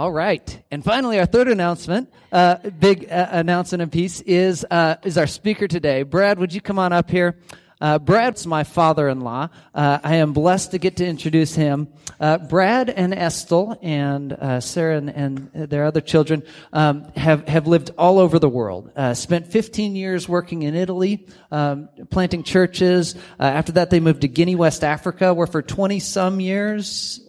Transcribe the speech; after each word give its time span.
All 0.00 0.10
right. 0.10 0.62
And 0.70 0.82
finally, 0.82 1.18
our 1.18 1.26
third 1.26 1.48
announcement, 1.48 2.10
uh, 2.32 2.56
big 2.70 3.12
uh, 3.12 3.26
announcement 3.32 3.82
and 3.82 3.92
piece 3.92 4.22
is, 4.22 4.64
uh, 4.70 4.96
is 5.04 5.18
our 5.18 5.26
speaker 5.26 5.68
today. 5.68 6.04
Brad, 6.04 6.38
would 6.38 6.54
you 6.54 6.62
come 6.62 6.78
on 6.78 6.94
up 6.94 7.10
here? 7.10 7.36
Uh, 7.82 7.98
Brad's 7.98 8.46
my 8.46 8.64
father-in-law. 8.64 9.48
Uh, 9.74 9.98
I 10.02 10.16
am 10.16 10.32
blessed 10.32 10.70
to 10.70 10.78
get 10.78 10.96
to 10.96 11.06
introduce 11.06 11.54
him. 11.54 11.88
Uh, 12.18 12.38
Brad 12.38 12.88
and 12.88 13.12
Estel 13.12 13.78
and 13.82 14.32
uh, 14.32 14.60
Sarah 14.60 14.96
and, 14.96 15.10
and, 15.10 15.50
their 15.52 15.84
other 15.84 16.00
children 16.00 16.44
um, 16.72 17.10
have 17.16 17.46
have 17.48 17.66
lived 17.66 17.90
all 17.98 18.18
over 18.18 18.38
the 18.38 18.48
world. 18.48 18.90
Spent 19.14 19.48
15 19.48 19.96
years 19.96 20.26
working 20.28 20.62
in 20.62 20.74
Italy, 20.74 21.26
um, 21.50 21.90
planting 22.10 22.42
churches. 22.42 23.16
After 23.38 23.72
that, 23.72 23.90
they 23.90 24.00
moved 24.00 24.22
to 24.22 24.28
Guinea, 24.28 24.56
West 24.56 24.82
Africa, 24.82 25.34
where 25.34 25.46
for 25.46 25.60
20 25.60 26.00
some 26.00 26.40
years 26.40 27.20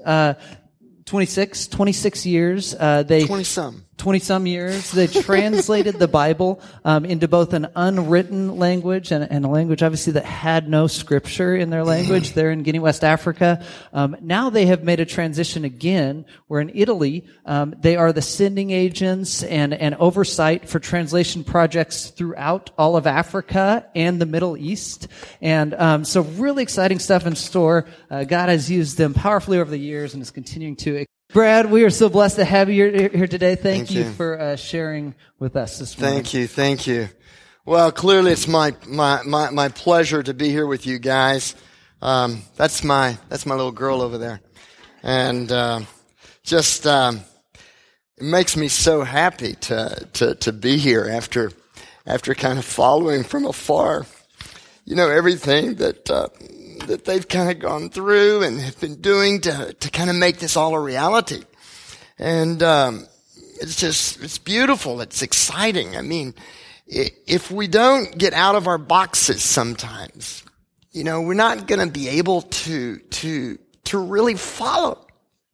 26, 1.06 1.68
26 1.68 2.26
years. 2.26 2.76
Uh, 2.78 3.04
they 3.04 3.26
20 3.26 3.44
some. 3.44 3.84
20 4.02 4.18
some 4.18 4.48
years. 4.48 4.91
They 4.91 5.05
translated 5.05 6.00
the 6.00 6.08
Bible 6.08 6.59
um, 6.84 7.05
into 7.05 7.28
both 7.28 7.54
an 7.54 7.68
unwritten 7.76 8.58
language 8.58 9.12
and, 9.12 9.23
and, 9.30 9.46
a 9.46 9.48
language, 9.48 9.84
obviously, 9.84 10.14
that 10.14 10.26
had 10.26 10.68
no 10.68 10.88
scripture 10.88 11.55
in 11.55 11.70
their 11.70 11.84
language 11.84 12.32
there 12.34 12.50
in 12.50 12.64
Guinea, 12.64 12.80
West 12.80 13.04
Africa. 13.04 13.64
Um, 13.94 14.18
now 14.20 14.50
they 14.50 14.66
have 14.66 14.84
made 14.84 15.02
a 15.02 15.06
transition 15.06 15.66
again, 15.66 16.26
where 16.48 16.62
in 16.62 16.72
Italy, 16.73 17.28
um, 17.45 17.76
they 17.80 17.95
are 17.95 18.12
the 18.12 18.23
sending 18.23 18.72
agents 18.72 19.44
and, 19.44 19.72
and 19.72 19.94
oversight 19.94 20.68
for 20.68 20.80
translation 20.80 21.44
projects 21.44 22.09
throughout 22.09 22.72
all 22.80 22.98
of 22.98 23.06
Africa 23.06 23.86
and 23.94 24.20
the 24.20 24.26
Middle 24.26 24.58
East. 24.58 25.09
And 25.42 25.76
um, 25.76 26.06
so, 26.06 26.22
really 26.22 26.64
exciting 26.64 26.98
stuff 26.98 27.28
in 27.28 27.36
store. 27.36 27.86
Uh, 28.09 28.23
God 28.23 28.50
has 28.50 28.68
used 28.68 28.98
them 28.98 29.14
powerfully 29.14 29.59
over 29.59 29.70
the 29.70 29.78
years 29.78 30.16
and 30.16 30.23
is 30.23 30.31
continuing 30.31 30.76
to 30.78 31.06
Brad, 31.34 31.71
we 31.71 31.85
are 31.85 31.90
so 31.90 32.09
blessed 32.09 32.35
to 32.38 32.45
have 32.45 32.70
you 32.70 33.09
here 33.13 33.27
today. 33.27 33.55
Thank, 33.55 33.88
thank 33.88 33.91
you, 33.91 34.03
you, 34.03 34.12
for 34.12 34.38
uh, 34.38 34.55
sharing 34.58 35.16
with 35.39 35.55
us 35.55 35.80
this 35.80 35.98
morning. 35.98 36.17
Thank 36.17 36.34
you, 36.34 36.45
thank 36.45 36.88
you. 36.88 37.08
Well, 37.64 37.94
clearly 37.94 38.33
it's 38.33 38.50
my 38.50 38.75
my 38.86 39.22
my, 39.23 39.50
my 39.50 39.69
pleasure 39.69 40.22
to 40.22 40.33
be 40.33 40.50
here 40.50 40.67
with 40.67 40.86
you 40.86 41.00
guys. 41.00 41.56
Um, 42.02 42.41
that's 42.58 42.83
my 42.83 43.17
that's 43.30 43.45
my 43.45 43.56
little 43.56 43.72
girl 43.72 44.02
over 44.02 44.17
there, 44.17 44.41
and 45.03 45.50
uh, 45.50 45.81
just 46.44 46.86
um, 46.86 47.22
it 48.17 48.25
makes 48.25 48.58
me 48.58 48.67
so 48.67 49.03
happy 49.03 49.53
to 49.53 50.09
to 50.13 50.36
to 50.36 50.52
be 50.52 50.75
here 50.75 51.08
after 51.09 51.53
after 52.06 52.36
kind 52.36 52.59
of 52.59 52.66
following 52.66 53.23
from 53.23 53.45
afar. 53.45 54.06
You 54.84 54.97
know 54.97 55.09
everything 55.09 55.75
that 55.75 56.11
uh, 56.11 56.28
that 56.92 57.06
they've 57.06 57.28
kind 57.28 57.50
of 57.50 57.59
gone 57.59 57.89
through 57.89 58.44
and 58.44 58.59
have 58.59 58.80
been 58.81 59.00
doing 59.00 59.39
to, 59.39 59.73
to 59.73 59.89
kind 59.89 60.09
of 60.09 60.16
make 60.17 60.39
this 60.39 60.58
all 60.58 60.75
a 60.75 60.80
reality. 60.80 61.42
And, 62.20 62.61
um, 62.61 63.08
it's 63.61 63.78
just, 63.78 64.22
it's 64.22 64.38
beautiful. 64.38 65.00
It's 65.00 65.22
exciting. 65.22 65.95
I 65.95 66.02
mean, 66.02 66.34
if 66.88 67.50
we 67.50 67.67
don't 67.67 68.17
get 68.17 68.34
out 68.34 68.56
of 68.56 68.67
our 68.67 68.78
boxes 68.78 69.42
sometimes, 69.42 70.44
you 70.92 71.06
know, 71.06 71.22
we're 71.22 71.34
not 71.34 71.66
going 71.66 71.80
to 71.80 71.92
be 71.92 72.09
able 72.09 72.42
to, 72.42 72.97
to, 72.97 73.58
to 73.86 73.97
really 73.97 74.36
follow 74.36 75.06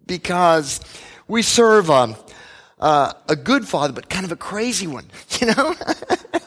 because 0.08 0.80
we 1.28 1.44
serve 1.44 1.90
a, 1.90 2.16
a 2.80 3.36
good 3.36 3.68
father, 3.68 3.94
but 3.94 4.10
kind 4.10 4.26
of 4.26 4.32
a 4.32 4.38
crazy 4.38 4.88
one, 4.88 5.06
you 5.40 5.48
know? 5.48 5.76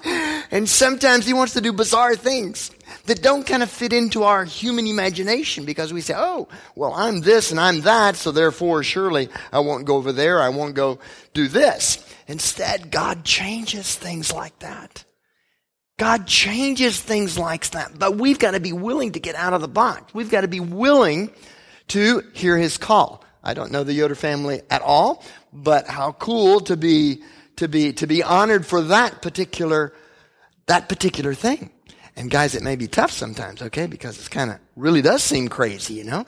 and 0.50 0.68
sometimes 0.68 1.26
he 1.26 1.32
wants 1.32 1.52
to 1.52 1.60
do 1.60 1.72
bizarre 1.72 2.16
things 2.16 2.72
that 3.06 3.22
don't 3.22 3.46
kind 3.46 3.62
of 3.62 3.70
fit 3.70 3.92
into 3.92 4.22
our 4.24 4.44
human 4.44 4.86
imagination 4.86 5.64
because 5.64 5.92
we 5.92 6.00
say, 6.00 6.14
oh, 6.16 6.48
well, 6.74 6.92
I'm 6.94 7.20
this 7.20 7.50
and 7.50 7.60
I'm 7.60 7.82
that, 7.82 8.16
so 8.16 8.30
therefore 8.30 8.82
surely 8.82 9.28
I 9.52 9.60
won't 9.60 9.86
go 9.86 9.96
over 9.96 10.12
there, 10.12 10.40
I 10.40 10.50
won't 10.50 10.74
go 10.74 10.98
do 11.34 11.48
this. 11.48 12.04
Instead, 12.26 12.90
God 12.90 13.24
changes 13.24 13.94
things 13.94 14.32
like 14.32 14.58
that. 14.60 15.04
God 15.98 16.26
changes 16.26 16.98
things 16.98 17.36
like 17.36 17.68
that, 17.70 17.98
but 17.98 18.16
we've 18.16 18.38
got 18.38 18.52
to 18.52 18.60
be 18.60 18.72
willing 18.72 19.12
to 19.12 19.20
get 19.20 19.34
out 19.34 19.52
of 19.52 19.60
the 19.60 19.68
box. 19.68 20.14
We've 20.14 20.30
got 20.30 20.42
to 20.42 20.48
be 20.48 20.60
willing 20.60 21.30
to 21.88 22.22
hear 22.32 22.56
his 22.56 22.78
call. 22.78 23.22
I 23.42 23.54
don't 23.54 23.72
know 23.72 23.84
the 23.84 23.92
Yoder 23.92 24.14
family 24.14 24.62
at 24.70 24.80
all, 24.80 25.24
but 25.52 25.86
how 25.86 26.12
cool 26.12 26.60
to 26.60 26.76
be, 26.76 27.22
to 27.56 27.68
be, 27.68 27.92
to 27.94 28.06
be 28.06 28.22
honored 28.22 28.64
for 28.64 28.80
that 28.82 29.22
particular, 29.22 29.92
that 30.66 30.88
particular 30.88 31.34
thing. 31.34 31.70
And 32.20 32.30
guys, 32.30 32.54
it 32.54 32.62
may 32.62 32.76
be 32.76 32.86
tough 32.86 33.12
sometimes, 33.12 33.62
okay? 33.62 33.86
Because 33.86 34.18
it's 34.18 34.28
kind 34.28 34.50
of 34.50 34.58
really 34.76 35.00
does 35.00 35.22
seem 35.22 35.48
crazy, 35.48 35.94
you 35.94 36.04
know? 36.04 36.26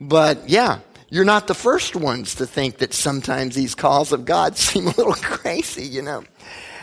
But 0.00 0.48
yeah, 0.48 0.78
you're 1.08 1.24
not 1.24 1.48
the 1.48 1.54
first 1.54 1.96
ones 1.96 2.36
to 2.36 2.46
think 2.46 2.78
that 2.78 2.94
sometimes 2.94 3.56
these 3.56 3.74
calls 3.74 4.12
of 4.12 4.26
God 4.26 4.56
seem 4.56 4.86
a 4.86 4.90
little 4.90 5.14
crazy, 5.14 5.86
you 5.86 6.02
know? 6.02 6.22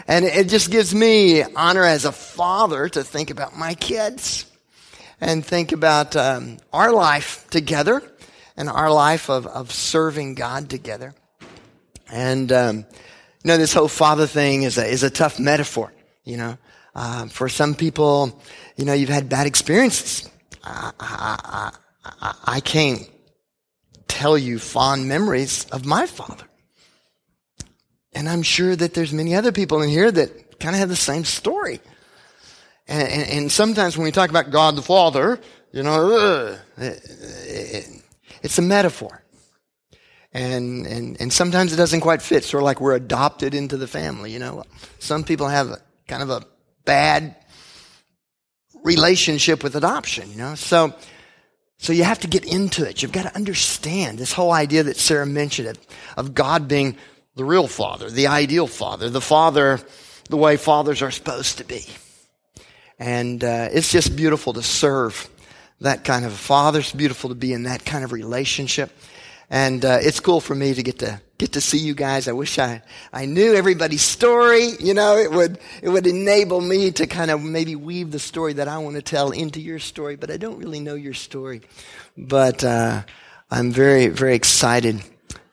And 0.06 0.26
it 0.26 0.50
just 0.50 0.70
gives 0.70 0.94
me 0.94 1.44
honor 1.44 1.86
as 1.86 2.04
a 2.04 2.12
father 2.12 2.90
to 2.90 3.06
think 3.06 3.30
about 3.30 3.58
my 3.58 3.74
kids 3.74 4.46
and 5.22 5.46
think 5.46 5.72
about 5.72 6.18
um, 6.18 6.58
our 6.74 6.92
life 6.92 7.48
together 7.52 8.04
and 8.58 8.68
our 8.68 8.92
life 8.92 9.30
of, 9.30 9.48
of 9.48 9.72
serving 9.72 10.36
God 10.36 10.70
together. 10.70 11.16
And, 12.12 12.52
um, 12.52 12.78
you 12.80 12.86
know, 13.46 13.56
this 13.56 13.74
whole 13.74 13.88
father 13.88 14.28
thing 14.28 14.64
is 14.64 14.78
a, 14.78 14.86
is 14.86 15.04
a 15.04 15.10
tough 15.10 15.40
metaphor, 15.40 15.94
you 16.26 16.36
know. 16.36 16.58
Uh, 16.94 17.28
for 17.28 17.48
some 17.48 17.74
people, 17.74 18.42
you 18.76 18.86
know, 18.86 18.94
you've 18.94 19.10
had 19.10 19.30
bad 19.30 19.48
experiences. 19.48 20.30
I, 20.64 20.92
I, 21.00 21.72
I, 22.22 22.36
I 22.46 22.60
can't 22.60 23.10
tell 24.08 24.38
you 24.38 24.60
fond 24.60 25.08
memories 25.08 25.66
of 25.72 25.86
my 25.86 26.06
father. 26.06 26.46
And 28.14 28.28
I'm 28.28 28.44
sure 28.44 28.76
that 28.76 28.94
there's 28.94 29.14
many 29.14 29.36
other 29.36 29.52
people 29.52 29.82
in 29.82 29.90
here 29.90 30.12
that 30.12 30.60
kind 30.60 30.76
of 30.76 30.80
have 30.80 30.90
the 30.90 30.96
same 30.96 31.24
story. 31.24 31.80
And, 32.88 33.08
and, 33.08 33.30
and, 33.30 33.52
sometimes 33.52 33.98
when 33.98 34.04
we 34.04 34.12
talk 34.12 34.30
about 34.30 34.52
God 34.52 34.76
the 34.76 34.82
Father, 34.82 35.40
you 35.72 35.84
know, 35.84 36.58
it, 36.78 37.02
it, 37.48 38.04
it's 38.42 38.58
a 38.58 38.62
metaphor. 38.62 39.24
And, 40.34 40.86
and, 40.86 41.20
and 41.22 41.32
sometimes 41.32 41.72
it 41.72 41.78
doesn't 41.78 42.02
quite 42.02 42.22
fit. 42.22 42.44
Sort 42.44 42.64
of 42.64 42.66
like 42.66 42.82
we're 42.82 42.96
adopted 42.96 43.54
into 43.54 43.78
the 43.78 43.88
family, 43.88 44.32
you 44.32 44.40
know. 44.40 44.64
Some 45.00 45.24
people 45.24 45.48
have 45.48 45.70
a, 45.70 45.78
kind 46.08 46.24
of 46.24 46.30
a 46.30 46.46
bad 46.86 47.36
relationship 48.84 49.64
with 49.64 49.76
adoption, 49.76 50.30
you 50.32 50.38
know? 50.38 50.56
So, 50.56 50.94
so 51.78 51.94
you 51.94 52.04
have 52.04 52.20
to 52.20 52.28
get 52.28 52.46
into 52.46 52.88
it. 52.88 53.02
You've 53.02 53.12
got 53.12 53.24
to 53.24 53.36
understand 53.36 54.18
this 54.18 54.34
whole 54.34 54.52
idea 54.52 54.84
that 54.84 54.98
Sarah 54.98 55.26
mentioned 55.26 55.68
of, 55.68 55.80
of 56.18 56.34
God 56.34 56.68
being 56.68 56.98
the 57.36 57.46
real 57.46 57.68
father, 57.68 58.10
the 58.10 58.28
ideal 58.28 58.68
father, 58.68 59.10
the 59.10 59.22
father 59.22 59.80
the 60.32 60.38
way 60.38 60.58
fathers 60.58 61.02
are 61.02 61.12
supposed 61.12 61.58
to 61.60 61.64
be. 61.64 61.86
And 62.98 63.44
uh, 63.44 63.70
it's 63.72 63.92
just 63.92 64.16
beautiful 64.16 64.54
to 64.54 64.64
serve 64.64 65.30
that 65.82 66.04
kind 66.04 66.26
of 66.26 66.32
a 66.32 66.38
father. 66.38 66.80
It's 66.80 66.94
beautiful 66.94 67.30
to 67.30 67.36
be 67.36 67.54
in 67.54 67.64
that 67.64 67.86
kind 67.86 68.04
of 68.04 68.12
relationship. 68.12 68.92
And 69.50 69.84
uh, 69.84 70.00
it's 70.02 70.20
cool 70.20 70.40
for 70.40 70.56
me 70.56 70.74
to 70.74 70.84
get 70.84 71.00
to 71.00 71.20
get 71.42 71.54
to 71.54 71.62
see 71.62 71.80
you 71.80 71.96
guys. 71.96 72.28
I 72.28 72.34
wish 72.34 72.60
I, 72.60 72.84
I 73.12 73.26
knew 73.26 73.56
everybody's 73.56 74.04
story. 74.04 74.74
You 74.80 74.94
know, 74.94 75.18
it 75.18 75.32
would, 75.32 75.58
it 75.82 75.90
would 75.90 76.06
enable 76.06 76.62
me 76.62 76.92
to 76.92 77.08
kind 77.08 77.32
of 77.32 77.42
maybe 77.42 77.76
weave 77.76 78.12
the 78.12 78.20
story 78.20 78.54
that 78.54 78.68
I 78.68 78.78
want 78.78 78.96
to 78.96 79.02
tell 79.02 79.32
into 79.32 79.60
your 79.60 79.80
story, 79.80 80.16
but 80.16 80.30
I 80.30 80.38
don't 80.38 80.60
really 80.60 80.80
know 80.80 80.94
your 80.94 81.16
story. 81.16 81.62
But, 82.16 82.64
uh, 82.64 83.02
I'm 83.50 83.72
very, 83.72 84.08
very 84.08 84.36
excited 84.36 85.02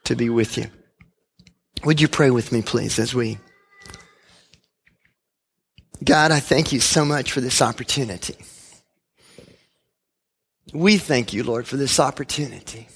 to 0.04 0.14
be 0.14 0.28
with 0.28 0.58
you. 0.58 0.66
Would 1.84 2.02
you 2.02 2.08
pray 2.08 2.30
with 2.30 2.52
me, 2.52 2.60
please, 2.60 2.98
as 2.98 3.14
we, 3.14 3.38
God, 6.04 6.32
I 6.32 6.40
thank 6.40 6.70
you 6.70 6.80
so 6.80 7.02
much 7.02 7.32
for 7.32 7.40
this 7.40 7.62
opportunity. 7.62 8.36
We 10.74 10.98
thank 10.98 11.32
you, 11.32 11.44
Lord, 11.44 11.66
for 11.66 11.78
this 11.78 11.98
opportunity 11.98 12.88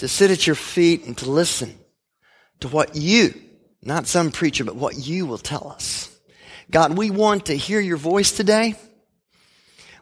to 0.00 0.08
sit 0.08 0.30
at 0.30 0.46
your 0.46 0.56
feet 0.56 1.04
and 1.04 1.16
to 1.18 1.30
listen 1.30 1.78
to 2.60 2.68
what 2.68 2.96
you, 2.96 3.34
not 3.82 4.06
some 4.06 4.30
preacher, 4.30 4.64
but 4.64 4.74
what 4.74 4.96
you 4.96 5.26
will 5.26 5.38
tell 5.38 5.68
us. 5.68 6.14
God, 6.70 6.96
we 6.96 7.10
want 7.10 7.46
to 7.46 7.54
hear 7.54 7.80
your 7.80 7.98
voice 7.98 8.32
today. 8.32 8.76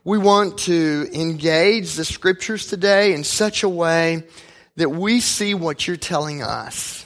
We 0.05 0.17
want 0.19 0.59
to 0.61 1.09
engage 1.13 1.95
the 1.95 2.05
scriptures 2.05 2.69
today 2.69 3.13
in 3.13 3.25
such 3.25 3.65
a 3.65 3.69
way 3.69 4.23
that 4.77 4.89
we 4.89 5.21
see 5.21 5.55
what 5.55 5.89
you're 5.89 5.97
telling 5.97 6.43
us, 6.43 7.05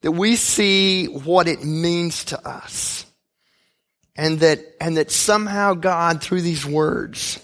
that 0.00 0.10
we 0.10 0.34
see 0.34 1.06
what 1.06 1.46
it 1.46 1.62
means 1.62 2.24
to 2.26 2.48
us, 2.48 3.06
and 4.16 4.40
that, 4.40 4.58
and 4.80 4.96
that 4.96 5.12
somehow 5.12 5.74
God, 5.74 6.20
through 6.20 6.42
these 6.42 6.66
words, 6.66 7.38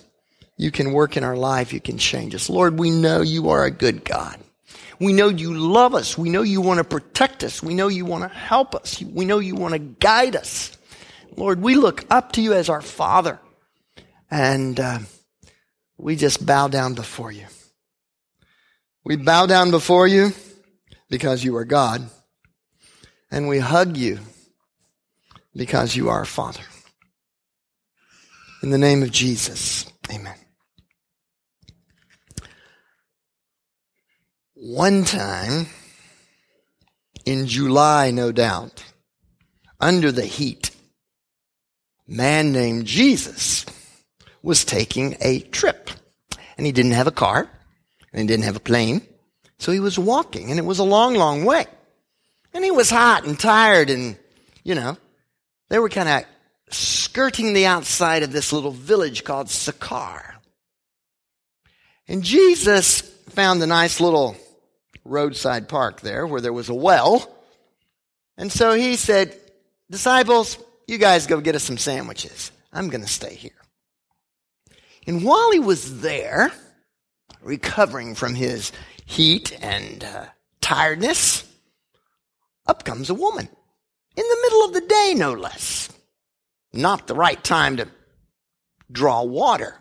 you 0.57 0.73
can 0.73 0.93
work 0.93 1.17
in 1.17 1.23
our 1.23 1.37
life, 1.37 1.73
you 1.73 1.81
can 1.81 1.99
change 1.99 2.35
us. 2.35 2.51
Lord, 2.51 2.81
we 2.81 2.91
know 2.91 3.21
you 3.21 3.51
are 3.51 3.65
a 3.65 3.71
good 3.71 4.05
God. 4.05 4.41
We 4.99 5.13
know 5.13 5.29
you 5.29 5.55
love 5.55 5.95
us. 5.95 6.17
We 6.17 6.31
know 6.31 6.43
you 6.43 6.61
want 6.61 6.79
to 6.79 6.85
protect 6.85 7.45
us. 7.45 7.63
We 7.63 7.75
know 7.75 7.89
you 7.89 8.05
want 8.05 8.25
to 8.25 8.37
help 8.37 8.75
us. 8.75 9.03
We 9.03 9.25
know 9.25 9.39
you 9.39 9.55
want 9.55 9.73
to 9.73 9.79
guide 9.79 10.37
us. 10.37 10.77
Lord, 11.37 11.61
we 11.61 11.75
look 11.75 12.05
up 12.11 12.33
to 12.33 12.43
you 12.43 12.55
as 12.55 12.69
our 12.69 12.81
Father. 12.81 13.39
And 14.31 14.81
uh, 14.81 14.99
we 15.99 16.17
just 16.17 16.45
bow 16.45 16.69
down 16.69 16.95
before 16.95 17.31
you. 17.31 17.47
We 19.05 19.17
bow 19.17 19.47
down 19.47 19.71
before 19.71 20.07
you 20.07 20.33
because 21.09 21.45
you 21.45 21.57
are 21.57 21.65
God. 21.65 22.09
And 23.31 23.49
we 23.49 23.59
hug 23.59 23.97
you 23.97 24.19
because 25.55 25.95
you 25.95 26.09
are 26.09 26.19
our 26.19 26.25
Father. 26.25 26.63
In 28.63 28.71
the 28.71 28.79
name 28.79 29.03
of 29.03 29.11
Jesus, 29.11 29.87
amen. 30.11 30.46
One 34.69 35.05
time, 35.05 35.69
in 37.25 37.47
July, 37.47 38.11
no 38.11 38.33
doubt, 38.33 38.83
under 39.79 40.11
the 40.11 40.25
heat, 40.25 40.73
man 42.09 42.51
named 42.51 42.85
Jesus 42.85 43.65
was 44.43 44.65
taking 44.65 45.19
a 45.21 45.39
trip. 45.39 45.89
And 46.57 46.67
he 46.67 46.73
didn't 46.73 46.99
have 46.99 47.07
a 47.07 47.13
car, 47.13 47.49
and 48.13 48.21
he 48.21 48.27
didn't 48.27 48.43
have 48.43 48.57
a 48.57 48.61
plane, 48.61 49.03
so 49.61 49.71
he 49.71 49.79
was 49.79 50.01
walking, 50.01 50.51
and 50.51 50.59
it 50.59 50.65
was 50.65 50.81
a 50.81 50.85
long, 50.85 51.15
long 51.15 51.45
way. 51.45 51.67
And 52.53 52.65
he 52.65 52.73
was 52.73 52.91
hot 52.91 53.25
and 53.25 53.39
tired, 53.39 53.89
and, 53.89 54.17
you 54.65 54.75
know, 54.75 54.97
they 55.69 55.79
were 55.79 55.89
kind 55.89 56.09
of 56.09 56.25
skirting 56.75 57.53
the 57.53 57.67
outside 57.67 58.25
of 58.25 58.33
this 58.33 58.53
little 58.53 58.73
village 58.73 59.23
called 59.23 59.49
Sychar. 59.49 60.35
And 62.09 62.25
Jesus 62.25 63.03
found 63.31 63.63
a 63.63 63.67
nice 63.69 64.01
little 64.01 64.37
roadside 65.07 65.69
park 65.69 66.01
there 66.01 66.27
where 66.27 66.41
there 66.41 66.53
was 66.53 66.69
a 66.69 66.75
well. 66.75 67.33
And 68.37 68.53
so 68.53 68.75
he 68.75 68.97
said, 68.97 69.35
disciples, 69.91 70.59
you 70.87 70.99
guys 70.99 71.27
go 71.27 71.41
get 71.41 71.55
us 71.55 71.65
some 71.65 71.79
sandwiches. 71.79 72.53
I'm 72.73 72.89
going 72.89 73.03
to 73.05 73.11
stay 73.11 73.35
here. 73.35 73.53
And 75.07 75.25
while 75.25 75.53
he 75.53 75.59
was 75.59 76.01
there, 76.01 76.53
recovering 77.41 78.15
from 78.15 78.35
his 78.35 78.73
heat 79.05 79.57
and 79.63 80.05
uh, 80.05 80.27
tiredness, 80.61 81.49
up 82.67 82.85
comes 82.85 83.09
a 83.09 83.15
woman. 83.15 83.49
In 84.17 84.25
the 84.29 84.39
middle 84.43 84.65
of 84.65 84.73
the 84.75 84.81
day, 84.81 85.15
no 85.17 85.33
less. 85.33 85.91
Not 86.73 87.07
the 87.07 87.15
right 87.15 87.43
time 87.43 87.77
to 87.77 87.89
draw 88.91 89.23
water 89.23 89.79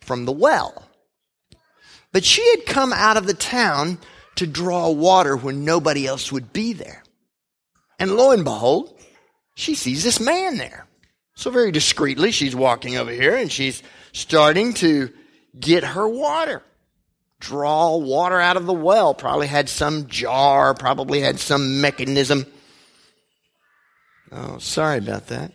from 0.00 0.24
the 0.24 0.32
well. 0.32 0.88
But 2.12 2.24
she 2.24 2.48
had 2.50 2.66
come 2.66 2.92
out 2.92 3.16
of 3.16 3.26
the 3.26 3.34
town 3.34 3.98
to 4.36 4.46
draw 4.46 4.90
water 4.90 5.36
when 5.36 5.64
nobody 5.64 6.06
else 6.06 6.32
would 6.32 6.52
be 6.52 6.72
there. 6.72 7.02
And 7.98 8.16
lo 8.16 8.32
and 8.32 8.44
behold, 8.44 8.98
she 9.54 9.74
sees 9.74 10.02
this 10.02 10.20
man 10.20 10.56
there. 10.56 10.86
So 11.36 11.50
very 11.50 11.72
discreetly, 11.72 12.30
she's 12.30 12.54
walking 12.54 12.96
over 12.96 13.10
here 13.10 13.36
and 13.36 13.50
she's 13.50 13.82
starting 14.12 14.74
to 14.74 15.10
get 15.58 15.84
her 15.84 16.08
water. 16.08 16.62
Draw 17.40 17.96
water 17.96 18.40
out 18.40 18.56
of 18.56 18.66
the 18.66 18.72
well. 18.72 19.14
Probably 19.14 19.46
had 19.46 19.68
some 19.68 20.06
jar, 20.06 20.74
probably 20.74 21.20
had 21.20 21.38
some 21.38 21.80
mechanism. 21.80 22.46
Oh, 24.32 24.58
sorry 24.58 24.98
about 24.98 25.28
that. 25.28 25.52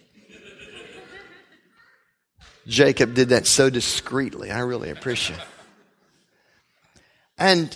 Jacob 2.67 3.15
did 3.15 3.29
that 3.29 3.47
so 3.47 3.69
discreetly. 3.69 4.51
I 4.51 4.59
really 4.59 4.91
appreciate 4.91 5.39
it. 5.39 5.45
And 7.37 7.75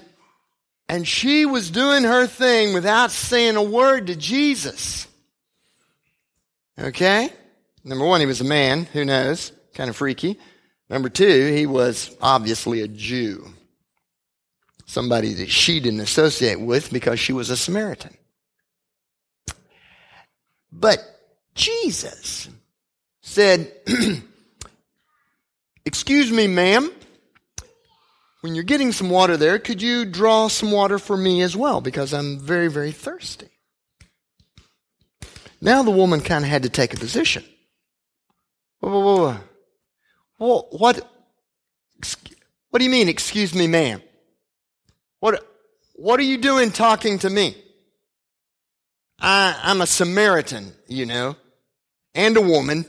and 0.89 1.07
she 1.07 1.45
was 1.45 1.71
doing 1.71 2.03
her 2.03 2.27
thing 2.27 2.73
without 2.73 3.11
saying 3.11 3.55
a 3.55 3.63
word 3.63 4.07
to 4.07 4.15
Jesus. 4.15 5.07
Okay? 6.79 7.29
Number 7.83 8.05
one, 8.05 8.19
he 8.19 8.25
was 8.25 8.41
a 8.41 8.45
man. 8.45 8.85
Who 8.85 9.05
knows? 9.05 9.51
Kind 9.73 9.89
of 9.89 9.95
freaky. 9.95 10.39
Number 10.89 11.09
two, 11.09 11.51
he 11.53 11.65
was 11.65 12.15
obviously 12.21 12.81
a 12.81 12.87
Jew. 12.87 13.47
Somebody 14.85 15.33
that 15.35 15.49
she 15.49 15.79
didn't 15.79 16.01
associate 16.01 16.59
with 16.59 16.91
because 16.91 17.19
she 17.19 17.33
was 17.33 17.49
a 17.49 17.57
Samaritan. 17.57 18.15
But 20.71 20.99
Jesus 21.55 22.49
said, 23.21 23.71
Excuse 25.85 26.31
me, 26.31 26.47
ma'am 26.47 26.91
when 28.43 28.55
you're 28.55 28.65
getting 28.65 28.91
some 28.91 29.09
water 29.09 29.37
there, 29.37 29.57
could 29.57 29.81
you 29.81 30.03
draw 30.03 30.49
some 30.49 30.69
water 30.69 30.99
for 30.99 31.15
me 31.15 31.41
as 31.43 31.55
well? 31.55 31.79
Because 31.79 32.13
I'm 32.13 32.37
very, 32.41 32.67
very 32.67 32.91
thirsty. 32.91 33.47
Now 35.61 35.81
the 35.81 35.91
woman 35.91 36.19
kind 36.19 36.43
of 36.43 36.49
had 36.49 36.63
to 36.63 36.69
take 36.69 36.93
a 36.93 36.97
position. 36.97 37.45
Whoa, 38.81 38.99
whoa, 38.99 39.37
whoa. 40.39 40.67
What, 40.71 41.09
what 42.69 42.79
do 42.79 42.83
you 42.83 42.91
mean, 42.91 43.07
excuse 43.07 43.55
me, 43.55 43.65
ma'am? 43.65 44.01
What, 45.21 45.41
what 45.93 46.19
are 46.19 46.23
you 46.23 46.37
doing 46.37 46.71
talking 46.71 47.19
to 47.19 47.29
me? 47.29 47.55
I, 49.21 49.57
I'm 49.63 49.79
a 49.79 49.87
Samaritan, 49.87 50.73
you 50.89 51.05
know, 51.05 51.37
and 52.13 52.35
a 52.35 52.41
woman. 52.41 52.85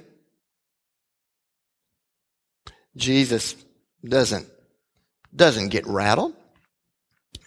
Jesus 2.96 3.54
doesn't 4.04 4.48
doesn't 5.34 5.68
get 5.68 5.86
rattled. 5.86 6.34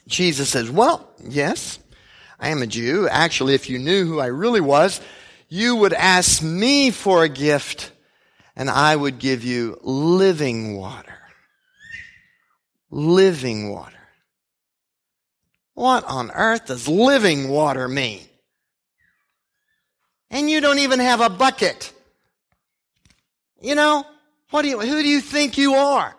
Jesus 0.07 0.49
says, 0.49 0.69
well, 0.71 1.09
yes, 1.21 1.79
I 2.39 2.49
am 2.49 2.61
a 2.61 2.67
Jew. 2.67 3.07
Actually, 3.09 3.53
if 3.53 3.69
you 3.69 3.79
knew 3.79 4.05
who 4.05 4.19
I 4.19 4.27
really 4.27 4.61
was, 4.61 5.01
you 5.49 5.75
would 5.77 5.93
ask 5.93 6.41
me 6.41 6.91
for 6.91 7.23
a 7.23 7.29
gift 7.29 7.91
and 8.55 8.69
I 8.69 8.95
would 8.95 9.19
give 9.19 9.43
you 9.43 9.79
living 9.83 10.77
water. 10.77 11.13
Living 12.89 13.71
water. 13.71 13.93
What 15.73 16.05
on 16.05 16.31
earth 16.31 16.65
does 16.65 16.87
living 16.87 17.49
water 17.49 17.87
mean? 17.87 18.21
And 20.31 20.49
you 20.49 20.59
don't 20.59 20.79
even 20.79 20.99
have 20.99 21.21
a 21.21 21.29
bucket. 21.29 21.93
You 23.61 23.75
know, 23.75 24.05
what 24.49 24.63
do 24.63 24.69
you, 24.69 24.79
who 24.79 25.03
do 25.03 25.07
you 25.07 25.21
think 25.21 25.57
you 25.57 25.75
are? 25.75 26.16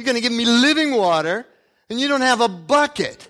You're 0.00 0.06
going 0.06 0.16
to 0.16 0.22
give 0.22 0.32
me 0.32 0.46
living 0.46 0.92
water 0.96 1.46
and 1.90 2.00
you 2.00 2.08
don't 2.08 2.22
have 2.22 2.40
a 2.40 2.48
bucket. 2.48 3.28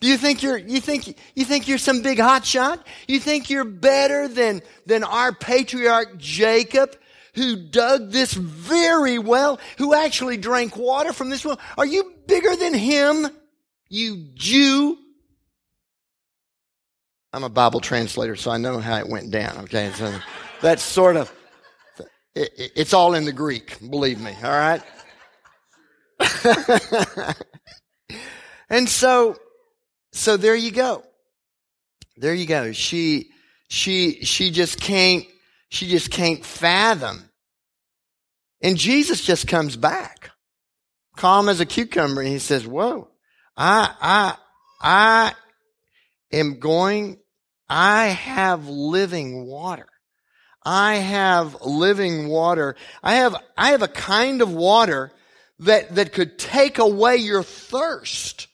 Do 0.00 0.06
you 0.06 0.16
think 0.16 0.44
you're, 0.44 0.56
you 0.56 0.80
think, 0.80 1.18
you 1.34 1.44
think 1.44 1.66
you're 1.66 1.76
some 1.76 2.02
big 2.02 2.18
hotshot? 2.18 2.78
You 3.08 3.18
think 3.18 3.50
you're 3.50 3.64
better 3.64 4.28
than, 4.28 4.62
than 4.86 5.02
our 5.02 5.32
patriarch 5.32 6.16
Jacob, 6.16 6.96
who 7.34 7.56
dug 7.56 8.12
this 8.12 8.32
very 8.32 9.18
well, 9.18 9.58
who 9.76 9.92
actually 9.92 10.36
drank 10.36 10.76
water 10.76 11.12
from 11.12 11.30
this 11.30 11.44
well? 11.44 11.58
Are 11.76 11.84
you 11.84 12.14
bigger 12.28 12.54
than 12.54 12.74
him, 12.74 13.26
you 13.88 14.28
Jew? 14.34 14.96
I'm 17.32 17.42
a 17.42 17.48
Bible 17.48 17.80
translator, 17.80 18.36
so 18.36 18.52
I 18.52 18.56
know 18.56 18.78
how 18.78 18.98
it 18.98 19.08
went 19.08 19.32
down, 19.32 19.58
okay? 19.64 19.90
So 19.96 20.16
that's 20.60 20.84
sort 20.84 21.16
of, 21.16 21.34
it, 22.36 22.52
it's 22.76 22.94
all 22.94 23.14
in 23.14 23.24
the 23.24 23.32
Greek, 23.32 23.78
believe 23.90 24.20
me, 24.20 24.32
all 24.44 24.50
right? 24.52 24.80
and 28.68 28.88
so, 28.88 29.36
so 30.12 30.36
there 30.36 30.54
you 30.54 30.70
go. 30.70 31.02
There 32.16 32.34
you 32.34 32.46
go. 32.46 32.72
She, 32.72 33.30
she, 33.68 34.24
she 34.24 34.50
just 34.50 34.80
can't, 34.80 35.24
she 35.68 35.88
just 35.88 36.10
can't 36.10 36.44
fathom. 36.44 37.30
And 38.62 38.76
Jesus 38.76 39.20
just 39.20 39.46
comes 39.46 39.76
back, 39.76 40.30
calm 41.16 41.48
as 41.48 41.60
a 41.60 41.66
cucumber, 41.66 42.22
and 42.22 42.30
he 42.30 42.38
says, 42.38 42.66
whoa, 42.66 43.08
I, 43.56 43.94
I, 44.00 44.36
I 44.80 45.32
am 46.32 46.60
going, 46.60 47.18
I 47.68 48.06
have 48.06 48.68
living 48.68 49.46
water. 49.46 49.88
I 50.64 50.94
have 50.94 51.60
living 51.62 52.28
water. 52.28 52.74
I 53.02 53.16
have, 53.16 53.36
I 53.56 53.72
have 53.72 53.82
a 53.82 53.88
kind 53.88 54.40
of 54.40 54.52
water 54.52 55.12
that, 55.60 55.94
that 55.94 56.12
could 56.12 56.38
take 56.38 56.78
away 56.78 57.16
your 57.16 57.42
thirst. 57.42 58.48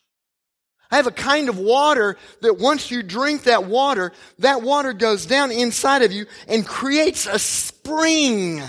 I 0.90 0.97
have 0.97 1.07
a 1.07 1.12
kind 1.12 1.49
of 1.49 1.59
water 1.59 2.16
that 2.42 2.59
once 2.59 2.90
you 2.90 3.02
drink 3.02 3.45
that 3.45 3.64
water, 3.64 4.12
that 4.40 4.62
water 4.62 4.92
goes 4.92 5.25
down 5.25 5.52
inside 5.52 6.02
of 6.02 6.11
you 6.12 6.26
and 6.49 6.66
creates 6.66 7.26
a 7.26 7.38
spring. 7.38 8.61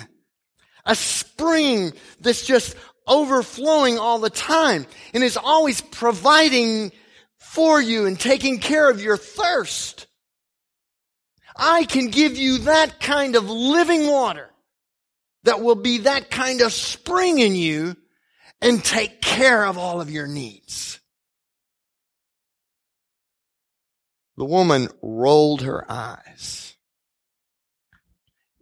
A 0.86 0.96
spring 0.96 1.94
that's 2.20 2.46
just 2.46 2.76
overflowing 3.08 3.98
all 3.98 4.20
the 4.20 4.30
time 4.30 4.86
and 5.14 5.24
is 5.24 5.38
always 5.38 5.82
providing 5.82 6.92
for 7.40 7.82
you 7.82 8.06
and 8.06 8.20
taking 8.20 8.60
care 8.60 8.90
of 8.90 9.02
your 9.02 9.18
thirst. 9.18 10.08
I 11.56 11.84
can 11.86 12.08
give 12.08 12.38
you 12.38 12.60
that 12.60 13.00
kind 13.00 13.36
of 13.36 13.50
living 13.50 14.08
water 14.08 14.50
that 15.44 15.62
will 15.62 15.76
be 15.76 16.00
that 16.00 16.30
kind 16.30 16.62
of 16.62 16.72
spring 16.72 17.40
in 17.40 17.56
you 17.56 17.96
and 18.62 18.84
take 18.84 19.22
care 19.22 19.65
of 19.65 19.77
all 19.77 20.01
of 20.01 20.10
your 20.10 20.27
needs. 20.27 21.00
The 24.38 24.46
woman 24.46 24.89
rolled 25.01 25.62
her 25.62 25.89
eyes 25.91 26.75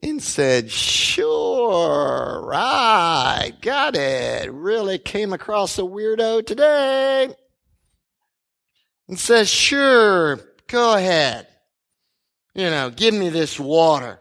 and 0.02 0.22
said, 0.22 0.72
Sure, 0.72 2.42
right, 2.46 3.54
got 3.62 3.96
it. 3.96 4.52
Really 4.52 4.98
came 4.98 5.34
across 5.34 5.78
a 5.78 5.84
weirdo 5.84 6.46
today. 6.46 7.34
And 9.08 9.18
says, 9.18 9.50
Sure, 9.50 10.40
Go 10.70 10.96
ahead. 10.96 11.48
You 12.54 12.70
know, 12.70 12.92
give 12.92 13.14
me 13.14 13.30
this 13.30 13.60
water. 13.60 14.20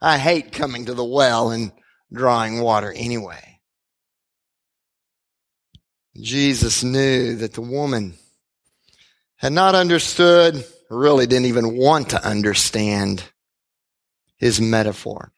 I 0.00 0.18
hate 0.18 0.52
coming 0.52 0.86
to 0.86 0.94
the 0.94 1.04
well 1.04 1.50
and 1.50 1.72
drawing 2.12 2.60
water 2.60 2.92
anyway. 2.92 3.49
Jesus 6.20 6.84
knew 6.84 7.36
that 7.36 7.54
the 7.54 7.60
woman 7.60 8.14
had 9.36 9.52
not 9.52 9.74
understood, 9.74 10.64
really 10.90 11.26
didn't 11.26 11.46
even 11.46 11.76
want 11.76 12.10
to 12.10 12.24
understand 12.24 13.24
his 14.36 14.60
metaphor. 14.60 15.32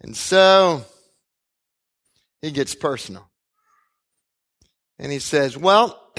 And 0.00 0.16
so 0.16 0.84
he 2.42 2.50
gets 2.50 2.74
personal. 2.74 3.28
And 4.98 5.10
he 5.10 5.18
says, 5.18 5.56
Well, 5.56 5.98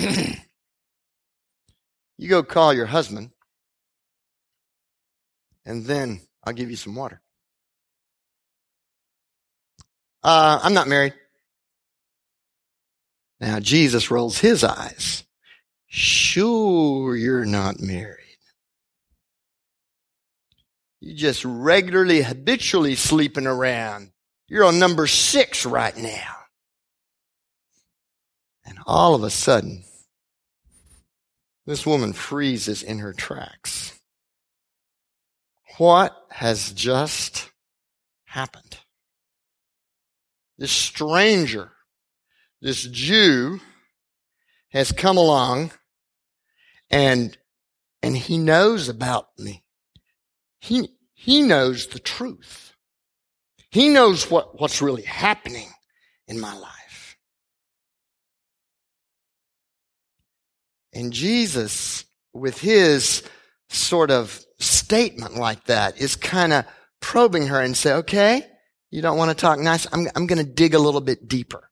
you 2.17 2.27
go 2.27 2.43
call 2.43 2.73
your 2.73 2.87
husband, 2.87 3.29
and 5.65 5.85
then 5.85 6.21
I'll 6.43 6.53
give 6.53 6.69
you 6.69 6.75
some 6.75 6.95
water. 6.95 7.21
Uh, 10.23 10.59
I'm 10.63 10.73
not 10.73 10.87
married. 10.87 11.13
Now 13.39 13.59
Jesus 13.59 14.11
rolls 14.11 14.39
his 14.39 14.63
eyes. 14.63 15.23
Sure, 15.87 17.15
you're 17.15 17.45
not 17.45 17.79
married. 17.79 18.21
You're 20.99 21.15
just 21.15 21.45
regularly, 21.45 22.21
habitually 22.21 22.95
sleeping 22.95 23.47
around. 23.47 24.11
You're 24.47 24.63
on 24.63 24.79
number 24.79 25.07
six 25.07 25.65
right 25.65 25.95
now. 25.95 26.35
And 28.65 28.79
all 28.85 29.15
of 29.15 29.23
a 29.23 29.29
sudden, 29.29 29.83
this 31.65 31.85
woman 31.85 32.13
freezes 32.13 32.83
in 32.83 32.99
her 32.99 33.13
tracks. 33.13 33.99
What 35.77 36.15
has 36.29 36.71
just 36.71 37.51
happened? 38.25 38.77
This 40.57 40.71
stranger, 40.71 41.71
this 42.65 42.81
Jew, 42.87 43.59
has 44.69 44.91
come 44.91 45.17
along 45.17 45.69
and, 46.89 47.37
and 48.01 48.17
he 48.17 48.39
knows 48.39 48.89
about 48.89 49.27
me. 49.37 49.63
He, 50.61 50.89
he 51.13 51.43
knows 51.43 51.85
the 51.85 51.99
truth. 51.99 52.73
He 53.69 53.87
knows 53.89 54.31
what, 54.31 54.59
what's 54.59 54.81
really 54.81 55.03
happening 55.03 55.69
in 56.27 56.39
my 56.39 56.57
life. 56.57 57.17
And 60.91 61.13
Jesus, 61.13 62.03
with 62.33 62.59
his 62.59 63.21
sort 63.69 64.09
of 64.09 64.43
statement 64.57 65.35
like 65.35 65.65
that, 65.65 66.01
is 66.01 66.15
kind 66.15 66.51
of 66.51 66.65
probing 66.99 67.45
her 67.45 67.61
and 67.61 67.77
say, 67.77 67.93
okay, 67.93 68.43
you 68.89 69.03
don't 69.03 69.19
want 69.19 69.29
to 69.29 69.35
talk 69.35 69.59
nice. 69.59 69.85
I'm, 69.93 70.07
I'm 70.15 70.25
going 70.25 70.43
to 70.43 70.51
dig 70.51 70.73
a 70.73 70.79
little 70.79 70.99
bit 71.01 71.27
deeper. 71.27 71.69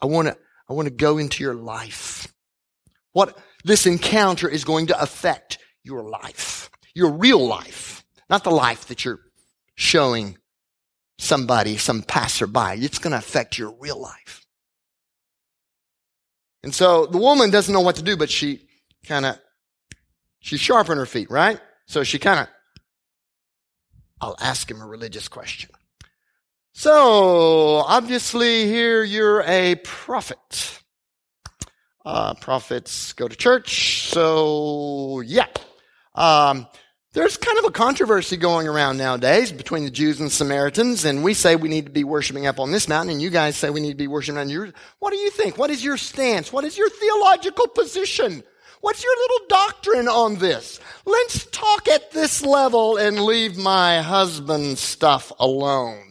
I 0.00 0.06
want 0.06 0.28
to, 0.28 0.36
I 0.68 0.72
want 0.72 0.86
to 0.86 0.94
go 0.94 1.18
into 1.18 1.42
your 1.42 1.54
life. 1.54 2.32
What 3.12 3.38
this 3.64 3.86
encounter 3.86 4.48
is 4.48 4.64
going 4.64 4.88
to 4.88 5.00
affect 5.00 5.58
your 5.82 6.02
life, 6.02 6.70
your 6.94 7.10
real 7.10 7.44
life, 7.44 8.04
not 8.30 8.44
the 8.44 8.50
life 8.50 8.86
that 8.86 9.04
you're 9.04 9.20
showing 9.74 10.38
somebody, 11.18 11.76
some 11.76 12.02
passerby. 12.02 12.84
It's 12.84 12.98
going 12.98 13.12
to 13.12 13.18
affect 13.18 13.58
your 13.58 13.74
real 13.80 14.00
life. 14.00 14.46
And 16.62 16.74
so 16.74 17.06
the 17.06 17.18
woman 17.18 17.50
doesn't 17.50 17.72
know 17.72 17.80
what 17.80 17.96
to 17.96 18.02
do, 18.02 18.16
but 18.16 18.30
she 18.30 18.68
kind 19.06 19.24
of, 19.24 19.38
she's 20.40 20.60
sharp 20.60 20.90
on 20.90 20.96
her 20.96 21.06
feet, 21.06 21.30
right? 21.30 21.60
So 21.86 22.04
she 22.04 22.18
kind 22.18 22.40
of, 22.40 22.48
I'll 24.20 24.36
ask 24.40 24.70
him 24.70 24.80
a 24.80 24.86
religious 24.86 25.28
question. 25.28 25.70
So 26.78 27.82
obviously 27.88 28.66
here 28.66 29.02
you're 29.02 29.42
a 29.42 29.74
prophet. 29.82 30.80
Uh, 32.06 32.34
prophets 32.34 33.14
go 33.14 33.26
to 33.26 33.34
church. 33.34 34.10
So 34.10 35.20
yeah. 35.26 35.48
Um, 36.14 36.68
there's 37.14 37.36
kind 37.36 37.58
of 37.58 37.64
a 37.64 37.72
controversy 37.72 38.36
going 38.36 38.68
around 38.68 38.96
nowadays 38.96 39.50
between 39.50 39.86
the 39.86 39.90
Jews 39.90 40.20
and 40.20 40.30
Samaritans, 40.30 41.04
and 41.04 41.24
we 41.24 41.34
say 41.34 41.56
we 41.56 41.68
need 41.68 41.86
to 41.86 41.90
be 41.90 42.04
worshiping 42.04 42.46
up 42.46 42.60
on 42.60 42.70
this 42.70 42.86
mountain, 42.86 43.10
and 43.10 43.20
you 43.20 43.30
guys 43.30 43.56
say 43.56 43.70
we 43.70 43.80
need 43.80 43.90
to 43.90 43.96
be 43.96 44.06
worshiping 44.06 44.38
on 44.38 44.48
yours. 44.48 44.72
What 45.00 45.10
do 45.10 45.16
you 45.16 45.30
think? 45.30 45.58
What 45.58 45.70
is 45.70 45.82
your 45.82 45.96
stance? 45.96 46.52
What 46.52 46.62
is 46.62 46.78
your 46.78 46.90
theological 46.90 47.66
position? 47.66 48.44
What's 48.82 49.02
your 49.02 49.16
little 49.16 49.46
doctrine 49.48 50.06
on 50.06 50.36
this? 50.36 50.78
Let's 51.04 51.44
talk 51.46 51.88
at 51.88 52.12
this 52.12 52.40
level 52.40 52.98
and 52.98 53.18
leave 53.24 53.58
my 53.58 54.00
husband's 54.00 54.78
stuff 54.78 55.32
alone. 55.40 56.07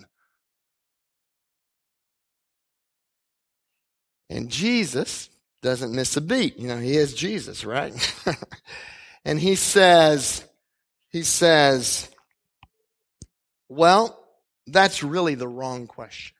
And 4.29 4.49
Jesus 4.49 5.29
doesn't 5.61 5.93
miss 5.93 6.17
a 6.17 6.21
beat. 6.21 6.57
You 6.57 6.67
know, 6.67 6.77
he 6.77 6.97
is 6.97 7.13
Jesus, 7.13 7.65
right? 7.65 7.93
and 9.25 9.39
he 9.39 9.55
says, 9.55 10.45
he 11.09 11.23
says, 11.23 12.09
well, 13.69 14.17
that's 14.67 15.03
really 15.03 15.35
the 15.35 15.47
wrong 15.47 15.87
question. 15.87 16.35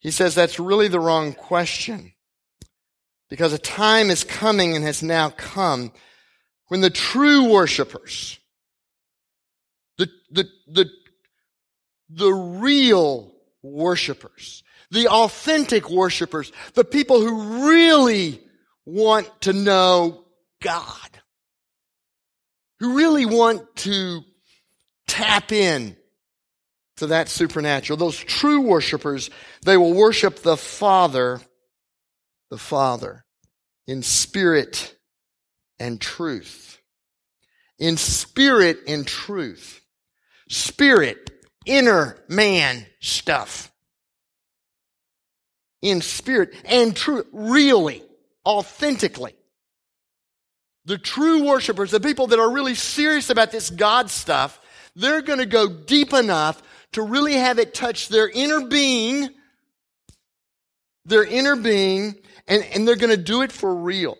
He 0.00 0.10
says 0.10 0.34
that's 0.34 0.60
really 0.60 0.88
the 0.88 1.00
wrong 1.00 1.32
question 1.32 2.12
because 3.28 3.52
a 3.52 3.58
time 3.58 4.10
is 4.10 4.24
coming 4.24 4.74
and 4.74 4.84
has 4.84 5.02
now 5.02 5.30
come 5.30 5.92
when 6.68 6.80
the 6.80 6.90
true 6.90 7.50
worshipers, 7.50 8.38
the, 9.96 10.08
the, 10.30 10.48
the, 10.68 10.90
the 12.10 12.32
real 12.32 13.32
worshipers, 13.62 14.62
the 14.90 15.08
authentic 15.08 15.90
worshipers, 15.90 16.52
the 16.74 16.84
people 16.84 17.20
who 17.20 17.68
really 17.68 18.40
want 18.86 19.28
to 19.42 19.52
know 19.52 20.24
God, 20.62 21.10
who 22.80 22.96
really 22.96 23.26
want 23.26 23.76
to 23.76 24.22
tap 25.06 25.52
in 25.52 25.96
to 26.96 27.08
that 27.08 27.28
supernatural. 27.28 27.96
Those 27.96 28.18
true 28.18 28.60
worshipers, 28.60 29.30
they 29.64 29.76
will 29.76 29.94
worship 29.94 30.40
the 30.40 30.56
Father, 30.56 31.40
the 32.50 32.58
Father, 32.58 33.24
in 33.86 34.02
spirit 34.02 34.96
and 35.78 36.00
truth. 36.00 36.78
In 37.78 37.96
spirit 37.96 38.78
and 38.88 39.06
truth. 39.06 39.80
Spirit, 40.48 41.30
inner 41.66 42.18
man 42.28 42.86
stuff. 43.00 43.70
In 45.80 46.00
spirit 46.00 46.54
and 46.64 46.94
truth, 46.94 47.26
really, 47.32 48.02
authentically. 48.44 49.34
The 50.86 50.98
true 50.98 51.44
worshipers, 51.44 51.90
the 51.90 52.00
people 52.00 52.28
that 52.28 52.38
are 52.38 52.50
really 52.50 52.74
serious 52.74 53.30
about 53.30 53.52
this 53.52 53.70
God 53.70 54.10
stuff, 54.10 54.58
they're 54.96 55.22
going 55.22 55.38
to 55.38 55.46
go 55.46 55.68
deep 55.68 56.12
enough 56.12 56.62
to 56.92 57.02
really 57.02 57.34
have 57.34 57.58
it 57.58 57.74
touch 57.74 58.08
their 58.08 58.28
inner 58.28 58.66
being, 58.66 59.28
their 61.04 61.24
inner 61.24 61.56
being, 61.56 62.16
and, 62.46 62.64
and 62.72 62.88
they're 62.88 62.96
going 62.96 63.14
to 63.14 63.22
do 63.22 63.42
it 63.42 63.52
for 63.52 63.74
real. 63.74 64.16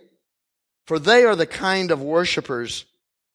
For 0.86 0.98
they 0.98 1.24
are 1.24 1.36
the 1.36 1.46
kind 1.46 1.90
of 1.90 2.00
worshipers 2.02 2.84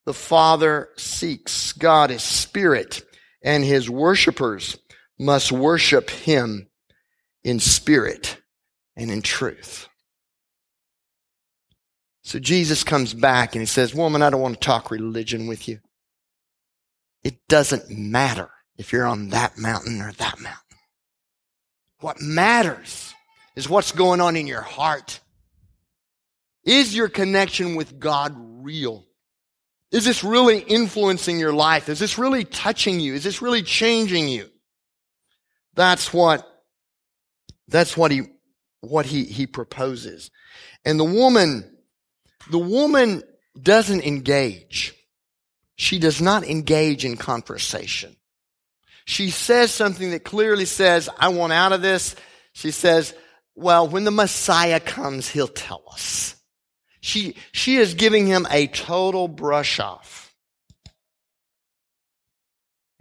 the 0.06 0.14
Father 0.14 0.90
seeks. 0.98 1.74
God 1.74 2.12
is 2.12 2.24
spirit, 2.24 3.04
and 3.42 3.64
his 3.64 3.90
worshipers 3.90 4.78
must 5.20 5.52
worship 5.52 6.10
him 6.10 6.68
in 7.44 7.60
spirit 7.60 8.38
and 8.96 9.12
in 9.12 9.22
truth. 9.22 9.88
So 12.24 12.40
Jesus 12.40 12.84
comes 12.84 13.14
back 13.14 13.54
and 13.54 13.62
he 13.62 13.66
says, 13.66 13.94
Woman, 13.94 14.22
I 14.22 14.30
don't 14.30 14.42
want 14.42 14.60
to 14.60 14.66
talk 14.66 14.92
religion 14.92 15.48
with 15.48 15.68
you. 15.68 15.80
It 17.24 17.36
doesn't 17.48 17.90
matter 17.90 18.50
if 18.78 18.92
you're 18.92 19.06
on 19.06 19.30
that 19.30 19.58
mountain 19.58 20.02
or 20.02 20.12
that 20.14 20.40
mountain. 20.40 20.60
What 22.00 22.22
matters 22.22 23.14
is 23.56 23.70
what's 23.70 23.92
going 23.92 24.22
on 24.22 24.36
in 24.36 24.48
your 24.48 24.62
heart. 24.62 25.20
Is 26.66 26.96
your 26.96 27.10
connection 27.10 27.76
with 27.76 28.00
God 28.00 28.34
real? 28.38 29.06
Is 29.92 30.06
this 30.06 30.24
really 30.24 30.60
influencing 30.60 31.40
your 31.40 31.54
life? 31.54 31.88
Is 31.88 32.00
this 32.00 32.18
really 32.18 32.46
touching 32.46 33.00
you? 33.00 33.14
Is 33.14 33.24
this 33.24 33.42
really 33.42 33.62
changing 33.62 34.28
you? 34.28 34.50
That's 35.76 36.14
what, 36.14 36.48
that's 37.68 37.96
what 37.96 38.12
he, 38.12 38.24
what 38.82 39.06
he, 39.06 39.26
he 39.26 39.48
proposes. 39.48 40.32
And 40.86 41.00
the 41.00 41.06
woman 41.06 41.70
the 42.50 42.60
woman 42.60 43.24
doesn't 43.60 44.04
engage. 44.04 44.94
She 45.76 46.00
does 46.00 46.22
not 46.22 46.44
engage 46.44 47.06
in 47.06 47.18
conversation. 47.18 48.16
She 49.06 49.30
says 49.30 49.72
something 49.72 50.12
that 50.12 50.24
clearly 50.24 50.66
says, 50.66 51.10
I 51.18 51.30
want 51.30 51.54
out 51.54 51.74
of 51.74 51.82
this. 51.82 52.16
She 52.54 52.72
says, 52.72 53.14
well, 53.56 53.88
when 53.88 54.04
the 54.04 54.12
Messiah 54.12 54.80
comes, 54.80 55.28
he'll 55.30 55.48
tell 55.48 55.84
us. 55.92 56.36
She, 57.02 57.36
she 57.52 57.76
is 57.76 57.96
giving 57.96 58.28
him 58.28 58.48
a 58.50 58.68
total 58.68 59.28
brush 59.28 59.80
off. 59.80 60.34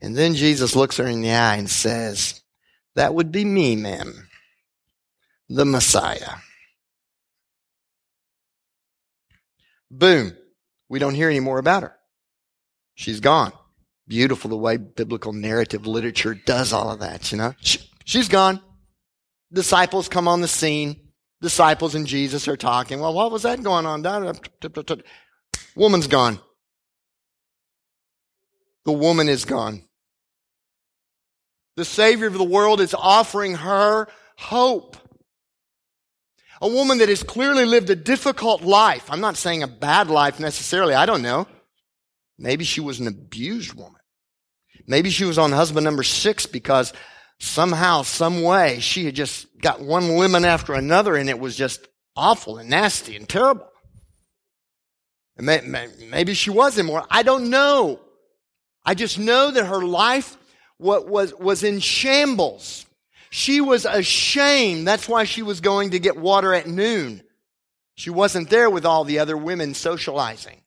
And 0.00 0.16
then 0.16 0.34
Jesus 0.34 0.74
looks 0.74 0.96
her 0.96 1.06
in 1.06 1.20
the 1.20 1.30
eye 1.30 1.56
and 1.56 1.70
says, 1.70 2.42
that 2.96 3.14
would 3.14 3.30
be 3.30 3.44
me, 3.44 3.76
ma'am. 3.76 4.28
The 5.54 5.66
Messiah. 5.66 6.36
Boom. 9.90 10.34
We 10.88 10.98
don't 10.98 11.14
hear 11.14 11.28
any 11.28 11.40
more 11.40 11.58
about 11.58 11.82
her. 11.82 11.94
She's 12.94 13.20
gone. 13.20 13.52
Beautiful 14.08 14.48
the 14.48 14.56
way 14.56 14.78
biblical 14.78 15.34
narrative 15.34 15.86
literature 15.86 16.34
does 16.34 16.72
all 16.72 16.90
of 16.90 17.00
that, 17.00 17.30
you 17.32 17.36
know? 17.36 17.54
She, 17.60 17.78
she's 18.06 18.28
gone. 18.28 18.62
Disciples 19.52 20.08
come 20.08 20.26
on 20.26 20.40
the 20.40 20.48
scene. 20.48 20.96
Disciples 21.42 21.94
and 21.94 22.06
Jesus 22.06 22.48
are 22.48 22.56
talking. 22.56 23.00
Well, 23.00 23.12
what 23.12 23.30
was 23.30 23.42
that 23.42 23.62
going 23.62 23.84
on? 23.84 24.02
Woman's 25.76 26.06
gone. 26.06 26.40
The 28.86 28.92
woman 28.92 29.28
is 29.28 29.44
gone. 29.44 29.82
The 31.76 31.84
Savior 31.84 32.28
of 32.28 32.38
the 32.38 32.42
world 32.42 32.80
is 32.80 32.94
offering 32.94 33.56
her 33.56 34.08
hope. 34.38 34.96
A 36.62 36.68
woman 36.68 36.98
that 36.98 37.08
has 37.08 37.24
clearly 37.24 37.64
lived 37.64 37.90
a 37.90 37.96
difficult 37.96 38.62
life. 38.62 39.10
I'm 39.10 39.20
not 39.20 39.36
saying 39.36 39.64
a 39.64 39.68
bad 39.68 40.08
life 40.08 40.38
necessarily. 40.38 40.94
I 40.94 41.06
don't 41.06 41.20
know. 41.20 41.48
Maybe 42.38 42.64
she 42.64 42.80
was 42.80 43.00
an 43.00 43.08
abused 43.08 43.74
woman. 43.74 44.00
Maybe 44.86 45.10
she 45.10 45.24
was 45.24 45.38
on 45.38 45.50
husband 45.50 45.82
number 45.82 46.04
six 46.04 46.46
because 46.46 46.92
somehow, 47.40 48.02
some 48.02 48.42
way, 48.42 48.78
she 48.78 49.04
had 49.04 49.16
just 49.16 49.46
got 49.60 49.80
one 49.80 50.16
lemon 50.16 50.44
after 50.44 50.74
another 50.74 51.16
and 51.16 51.28
it 51.28 51.40
was 51.40 51.56
just 51.56 51.88
awful 52.14 52.58
and 52.58 52.70
nasty 52.70 53.16
and 53.16 53.28
terrible. 53.28 53.68
Maybe 55.36 56.34
she 56.34 56.50
was 56.50 56.78
immoral. 56.78 57.06
I 57.10 57.24
don't 57.24 57.50
know. 57.50 57.98
I 58.84 58.94
just 58.94 59.18
know 59.18 59.50
that 59.50 59.66
her 59.66 59.84
life 59.84 60.36
was, 60.78 61.34
was 61.34 61.64
in 61.64 61.80
shambles. 61.80 62.86
She 63.34 63.62
was 63.62 63.86
ashamed. 63.86 64.86
That's 64.86 65.08
why 65.08 65.24
she 65.24 65.40
was 65.40 65.62
going 65.62 65.92
to 65.92 65.98
get 65.98 66.18
water 66.18 66.52
at 66.52 66.66
noon. 66.66 67.22
She 67.94 68.10
wasn't 68.10 68.50
there 68.50 68.68
with 68.68 68.84
all 68.84 69.04
the 69.04 69.20
other 69.20 69.38
women 69.38 69.72
socializing. 69.72 70.60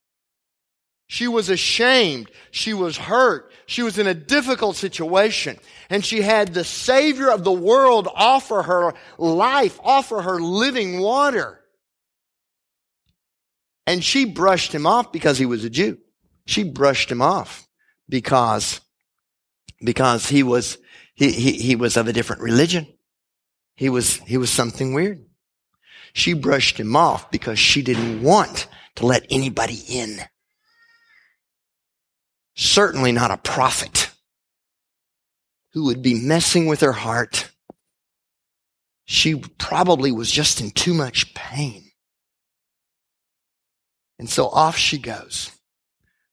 She 1.06 1.28
was 1.28 1.52
ashamed. 1.52 2.32
She 2.50 2.74
was 2.74 2.98
hurt. 2.98 3.52
She 3.68 3.84
was 3.84 4.00
in 4.00 4.08
a 4.08 4.16
difficult 4.16 4.78
situation. 4.78 5.60
And 5.92 6.04
she 6.04 6.22
had 6.22 6.56
the 6.56 6.64
Savior 6.64 7.30
of 7.30 7.44
the 7.44 7.52
world 7.52 8.08
offer 8.16 8.64
her 8.64 8.96
life, 9.20 9.80
offer 9.84 10.24
her 10.24 10.40
living 10.40 11.00
water. 11.02 11.60
And 13.86 14.04
she 14.04 14.26
brushed 14.26 14.74
him 14.74 14.88
off 14.88 15.12
because 15.12 15.38
he 15.38 15.46
was 15.46 15.64
a 15.64 15.70
Jew. 15.70 16.00
She 16.48 16.64
brushed 16.64 17.12
him 17.12 17.22
off 17.22 17.68
because, 18.10 18.82
because 19.86 20.28
he 20.28 20.44
was, 20.44 20.78
he, 21.14 21.32
he, 21.32 21.52
he 21.54 21.76
was 21.76 21.98
of 21.98 22.08
a 22.08 22.14
different 22.14 22.42
religion. 22.42 22.88
He 23.76 23.90
was, 23.90 24.18
he 24.18 24.38
was 24.38 24.50
something 24.50 24.94
weird. 24.94 25.26
She 26.14 26.34
brushed 26.34 26.80
him 26.80 26.96
off 26.96 27.30
because 27.30 27.60
she 27.60 27.82
didn't 27.82 28.22
want 28.22 28.68
to 28.96 29.06
let 29.06 29.26
anybody 29.30 29.82
in. 29.88 30.20
Certainly 32.56 33.12
not 33.12 33.32
a 33.32 33.38
prophet 33.38 34.12
who 35.74 35.84
would 35.86 36.02
be 36.02 36.14
messing 36.14 36.68
with 36.68 36.80
her 36.80 36.94
heart. 36.94 37.52
She 39.04 39.36
probably 39.36 40.12
was 40.12 40.32
just 40.32 40.62
in 40.62 40.72
too 40.72 40.94
much 40.94 41.34
pain. 41.34 41.92
And 44.18 44.30
so 44.30 44.48
off 44.48 44.78
she 44.78 44.98
goes, 44.98 45.52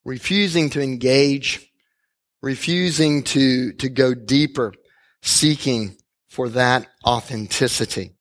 refusing 0.04 0.70
to 0.70 0.80
engage, 0.80 1.71
refusing 2.42 3.22
to, 3.22 3.72
to 3.74 3.88
go 3.88 4.14
deeper, 4.14 4.74
seeking 5.22 5.96
for 6.28 6.48
that 6.50 6.86
authenticity. 7.06 8.12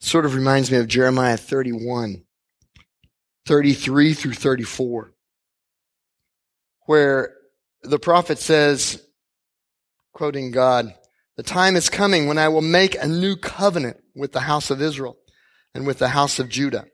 Sort 0.00 0.24
of 0.24 0.34
reminds 0.34 0.70
me 0.70 0.78
of 0.78 0.88
Jeremiah 0.88 1.36
31. 1.36 2.24
33 3.46 4.14
through 4.14 4.34
34, 4.34 5.12
where 6.86 7.34
the 7.82 7.98
prophet 7.98 8.38
says, 8.38 9.04
quoting 10.12 10.50
God, 10.50 10.94
the 11.36 11.42
time 11.42 11.74
is 11.74 11.88
coming 11.88 12.26
when 12.26 12.38
I 12.38 12.48
will 12.48 12.62
make 12.62 12.94
a 12.94 13.08
new 13.08 13.36
covenant 13.36 13.96
with 14.14 14.32
the 14.32 14.40
house 14.40 14.70
of 14.70 14.82
Israel 14.82 15.16
and 15.74 15.86
with 15.86 15.98
the 15.98 16.08
house 16.08 16.38
of 16.38 16.48
Judah. 16.48 16.86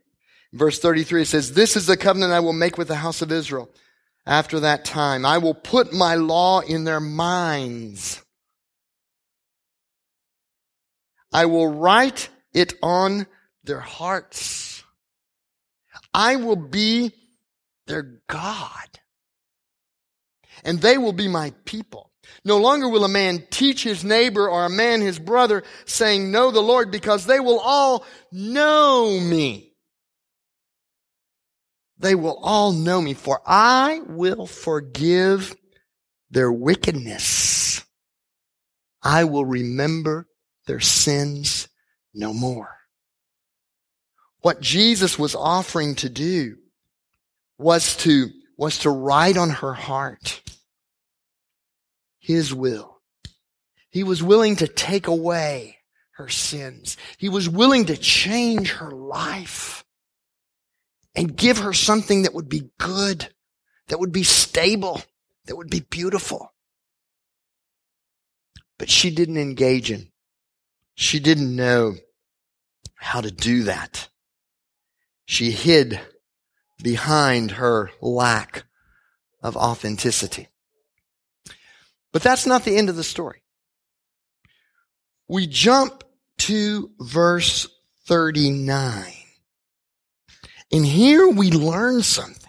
Verse 0.57 0.79
33 0.79 1.25
says, 1.25 1.53
This 1.53 1.77
is 1.77 1.87
the 1.87 1.97
covenant 1.97 2.33
I 2.33 2.41
will 2.41 2.53
make 2.53 2.79
with 2.79 2.89
the 2.89 2.97
house 2.97 3.23
of 3.23 3.31
Israel. 3.31 3.71
After 4.25 4.61
that 4.61 4.85
time, 4.85 5.25
I 5.25 5.39
will 5.39 5.55
put 5.55 5.93
my 5.93 6.17
law 6.17 6.61
in 6.61 6.85
their 6.85 7.01
minds. 7.01 8.23
I 11.33 11.47
will 11.47 11.69
write 11.69 12.29
it 12.53 12.75
on 12.83 13.27
their 13.65 13.81
hearts. 13.81 14.83
I 16.15 16.37
will 16.37 16.57
be 16.57 17.13
their 17.87 18.21
God. 18.27 18.89
And 20.65 20.81
they 20.81 20.99
will 20.99 21.13
be 21.13 21.29
my 21.29 21.53
people. 21.67 22.11
No 22.45 22.59
longer 22.59 22.89
will 22.89 23.05
a 23.05 23.09
man 23.09 23.45
teach 23.51 23.85
his 23.85 24.03
neighbor 24.03 24.49
or 24.49 24.65
a 24.65 24.71
man 24.71 25.01
his 25.03 25.19
brother 25.19 25.63
saying, 25.85 26.33
know 26.33 26.51
the 26.51 26.63
Lord 26.63 26.91
because 26.91 27.27
they 27.27 27.39
will 27.39 27.61
all 27.61 28.05
know 28.33 29.21
me. 29.21 29.76
They 31.99 32.15
will 32.15 32.39
all 32.43 32.73
know 32.73 33.01
me 33.01 33.15
for 33.15 33.41
I 33.47 34.01
will 34.07 34.47
forgive 34.47 35.55
their 36.31 36.53
wickedness. 36.53 37.85
I 39.03 39.25
will 39.25 39.45
remember 39.45 40.29
their 40.67 40.81
sins 40.81 41.69
no 42.13 42.35
more. 42.35 42.77
What 44.41 44.61
Jesus 44.61 45.19
was 45.19 45.35
offering 45.35 45.95
to 45.97 46.09
do 46.09 46.57
was 47.59 47.97
to, 47.99 48.31
was 48.57 48.81
to 48.81 48.91
write 48.91 49.37
on 49.37 49.51
her 49.51 49.73
heart 49.73 50.43
his 52.19 52.53
will. 52.53 53.01
He 53.91 54.03
was 54.03 54.23
willing 54.23 54.57
to 54.57 54.69
take 54.69 55.07
away 55.07 55.79
her 56.17 56.29
sins. 56.29 56.97
He 57.19 57.29
was 57.29 57.49
willing 57.49 57.87
to 57.87 57.97
change 57.97 58.73
her 58.73 58.91
life 58.91 59.76
and 61.17 61.35
give 61.35 61.59
her 61.59 61.73
something 61.73 62.23
that 62.23 62.35
would 62.35 62.49
be 62.49 62.71
good, 62.79 63.29
that 63.89 63.99
would 63.99 64.13
be 64.13 64.23
stable, 64.23 65.03
that 65.47 65.57
would 65.57 65.71
be 65.71 65.81
beautiful. 65.81 66.53
But 68.79 68.91
she 68.91 69.11
didn't 69.11 69.39
engage 69.39 69.91
in. 69.91 70.11
She 70.95 71.19
didn't 71.19 71.57
know 71.57 71.95
how 72.95 73.23
to 73.23 73.31
do 73.31 73.65
that. 73.65 74.09
She 75.25 75.51
hid 75.51 76.01
behind 76.83 77.53
her 77.53 77.91
lack 78.01 78.65
of 79.43 79.57
authenticity. 79.57 80.49
But 82.13 82.23
that's 82.23 82.47
not 82.47 82.65
the 82.65 82.77
end 82.77 82.89
of 82.89 82.97
the 82.97 83.05
story. 83.05 83.43
We 85.29 85.47
jump 85.47 86.05
to 86.39 86.91
verse 87.01 87.69
39. 88.07 89.26
And 90.73 90.85
here 90.85 91.29
we 91.29 91.51
learn 91.51 92.03
something. 92.03 92.47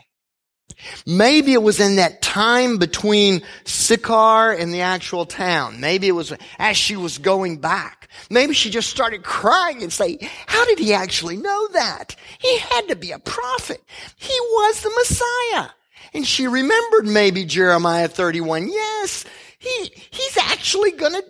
Maybe 1.06 1.54
it 1.54 1.64
was 1.64 1.80
in 1.80 1.96
that 1.96 2.22
time 2.22 2.78
between 2.78 3.42
Sychar 3.66 4.52
and 4.52 4.74
the 4.74 4.82
actual 4.82 5.26
town. 5.26 5.80
Maybe 5.80 6.08
it 6.08 6.12
was 6.12 6.34
as 6.60 6.78
she 6.78 6.96
was 6.96 7.18
going 7.18 7.58
back. 7.58 8.10
Maybe 8.30 8.54
she 8.54 8.70
just 8.70 8.90
started 8.90 9.24
crying 9.24 9.82
and 9.82 9.92
say, 9.92 10.18
how 10.46 10.66
did 10.66 10.80
he 10.80 10.94
actually 10.94 11.38
know 11.38 11.68
that? 11.70 12.16
He 12.40 12.58
had 12.60 12.90
to 12.90 12.96
be 12.96 13.12
a 13.12 13.20
prophet. 13.20 13.82
He 14.16 14.38
was 14.40 14.82
the 14.82 14.92
Messiah. 14.96 15.70
And 16.14 16.26
she 16.26 16.48
remembered 16.48 17.08
maybe 17.08 17.44
Jeremiah 17.46 18.08
31. 18.08 18.68
Yes, 18.70 19.26
he, 19.58 19.92
he's 20.10 20.38
actually 20.38 20.92
gonna, 20.92 21.22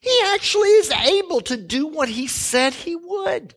he 0.00 0.20
actually 0.26 0.68
is 0.68 0.90
able 0.90 1.40
to 1.42 1.56
do 1.56 1.86
what 1.86 2.08
he 2.08 2.26
said 2.26 2.74
he 2.74 2.96
would. 2.96 3.54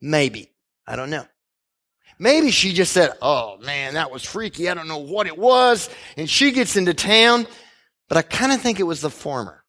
Maybe. 0.00 0.52
I 0.86 0.96
don't 0.96 1.10
know. 1.10 1.26
Maybe 2.18 2.50
she 2.50 2.72
just 2.72 2.92
said, 2.92 3.12
Oh 3.22 3.58
man, 3.58 3.94
that 3.94 4.10
was 4.10 4.24
freaky. 4.24 4.68
I 4.68 4.74
don't 4.74 4.88
know 4.88 4.98
what 4.98 5.26
it 5.26 5.38
was. 5.38 5.88
And 6.16 6.28
she 6.28 6.50
gets 6.50 6.76
into 6.76 6.94
town. 6.94 7.46
But 8.08 8.18
I 8.18 8.22
kind 8.22 8.52
of 8.52 8.60
think 8.60 8.80
it 8.80 8.84
was 8.84 9.00
the 9.00 9.10
former. 9.10 9.62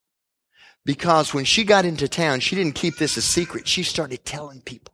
Because 0.85 1.33
when 1.33 1.45
she 1.45 1.65
got 1.65 1.85
into 1.85 2.07
town, 2.07 2.39
she 2.39 2.55
didn't 2.55 2.75
keep 2.75 2.97
this 2.97 3.17
a 3.17 3.21
secret. 3.21 3.67
She 3.67 3.83
started 3.83 4.25
telling 4.25 4.61
people. 4.61 4.93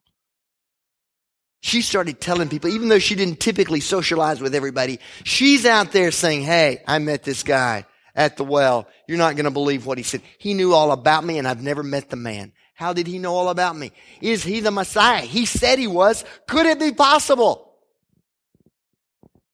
She 1.62 1.82
started 1.82 2.20
telling 2.20 2.50
people, 2.50 2.70
even 2.70 2.90
though 2.90 3.00
she 3.00 3.16
didn't 3.16 3.40
typically 3.40 3.80
socialize 3.80 4.42
with 4.42 4.54
everybody, 4.54 5.00
she's 5.24 5.66
out 5.66 5.92
there 5.92 6.12
saying, 6.12 6.42
Hey, 6.42 6.84
I 6.88 7.00
met 7.00 7.24
this 7.24 7.44
guy 7.44 7.86
at 8.16 8.38
the 8.38 8.44
well. 8.44 8.88
You're 9.08 9.18
not 9.18 9.36
going 9.36 9.46
to 9.46 9.52
believe 9.52 9.86
what 9.86 9.98
he 9.98 10.04
said. 10.04 10.22
He 10.38 10.54
knew 10.54 10.74
all 10.74 10.92
about 10.92 11.24
me 11.24 11.38
and 11.38 11.48
I've 11.48 11.64
never 11.64 11.84
met 11.84 12.10
the 12.10 12.18
man. 12.18 12.54
How 12.76 12.92
did 12.92 13.08
he 13.08 13.20
know 13.20 13.34
all 13.34 13.50
about 13.50 13.76
me? 13.76 13.94
Is 14.22 14.44
he 14.44 14.60
the 14.60 14.70
Messiah? 14.70 15.22
He 15.22 15.46
said 15.46 15.80
he 15.80 15.88
was. 15.88 16.26
Could 16.48 16.66
it 16.66 16.80
be 16.80 16.92
possible? 16.92 17.74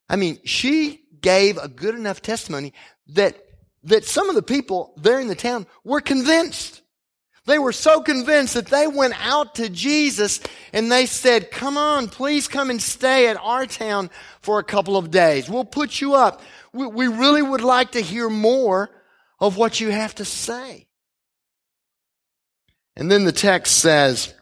I 0.09 0.15
mean, 0.15 0.39
she 0.43 1.01
gave 1.21 1.57
a 1.57 1.67
good 1.67 1.95
enough 1.95 2.21
testimony 2.21 2.73
that, 3.09 3.37
that 3.83 4.05
some 4.05 4.27
of 4.27 4.35
the 4.35 4.41
people 4.41 4.93
there 4.97 5.19
in 5.19 5.27
the 5.27 5.35
town 5.35 5.67
were 5.83 6.01
convinced. 6.01 6.81
They 7.45 7.59
were 7.59 7.71
so 7.71 8.01
convinced 8.01 8.55
that 8.55 8.67
they 8.67 8.87
went 8.87 9.13
out 9.23 9.55
to 9.55 9.69
Jesus 9.69 10.39
and 10.73 10.91
they 10.91 11.05
said, 11.05 11.51
come 11.51 11.77
on, 11.77 12.07
please 12.07 12.47
come 12.47 12.71
and 12.71 12.81
stay 12.81 13.27
at 13.27 13.37
our 13.37 13.67
town 13.67 14.09
for 14.41 14.59
a 14.59 14.63
couple 14.63 14.97
of 14.97 15.11
days. 15.11 15.47
We'll 15.47 15.63
put 15.63 16.01
you 16.01 16.15
up. 16.15 16.41
We, 16.73 16.87
we 16.87 17.07
really 17.07 17.41
would 17.41 17.61
like 17.61 17.91
to 17.91 18.01
hear 18.01 18.29
more 18.29 18.89
of 19.39 19.57
what 19.57 19.79
you 19.79 19.89
have 19.89 20.15
to 20.15 20.25
say. 20.25 20.87
And 22.95 23.11
then 23.11 23.23
the 23.23 23.31
text 23.31 23.77
says, 23.77 24.33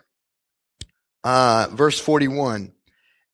uh, 1.24 1.68
verse 1.72 2.00
41, 2.00 2.72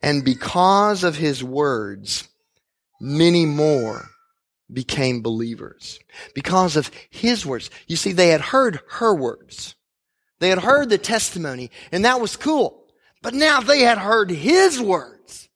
and 0.02 0.24
because 0.26 1.04
of 1.04 1.16
his 1.16 1.44
words, 1.44 2.28
many 3.00 3.46
more 3.46 4.10
became 4.72 5.22
believers. 5.22 6.00
Because 6.34 6.76
of 6.76 6.92
his 7.10 7.46
words. 7.46 7.70
You 7.88 7.96
see, 7.96 8.12
they 8.12 8.30
had 8.30 8.42
heard 8.42 8.80
her 8.90 9.14
words. 9.14 9.76
They 10.40 10.50
had 10.50 10.60
heard 10.60 10.90
the 10.90 10.98
testimony, 10.98 11.72
and 11.92 12.06
that 12.06 12.20
was 12.20 12.36
cool. 12.36 12.86
But 13.22 13.34
now 13.34 13.62
they 13.62 13.82
had 13.82 13.98
heard 13.98 14.30
his 14.30 14.80
words. 14.80 15.50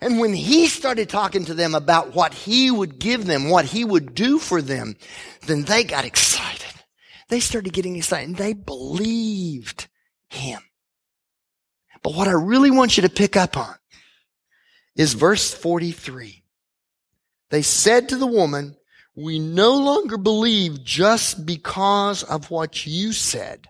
And 0.00 0.18
when 0.18 0.34
he 0.34 0.66
started 0.66 1.08
talking 1.08 1.46
to 1.46 1.54
them 1.54 1.74
about 1.74 2.14
what 2.14 2.34
he 2.34 2.70
would 2.70 2.98
give 2.98 3.24
them, 3.24 3.48
what 3.48 3.64
he 3.64 3.84
would 3.84 4.14
do 4.14 4.38
for 4.38 4.60
them, 4.60 4.96
then 5.46 5.62
they 5.62 5.84
got 5.84 6.04
excited. 6.04 6.73
They 7.28 7.40
started 7.40 7.72
getting 7.72 7.96
excited 7.96 8.28
and 8.28 8.36
they 8.36 8.52
believed 8.52 9.88
him. 10.28 10.60
But 12.02 12.14
what 12.14 12.28
I 12.28 12.32
really 12.32 12.70
want 12.70 12.96
you 12.96 13.02
to 13.02 13.08
pick 13.08 13.36
up 13.36 13.56
on 13.56 13.74
is 14.94 15.14
verse 15.14 15.52
43. 15.52 16.42
They 17.50 17.62
said 17.62 18.08
to 18.08 18.16
the 18.16 18.26
woman, 18.26 18.76
we 19.16 19.38
no 19.38 19.76
longer 19.76 20.18
believe 20.18 20.84
just 20.84 21.46
because 21.46 22.22
of 22.24 22.50
what 22.50 22.84
you 22.84 23.12
said. 23.12 23.68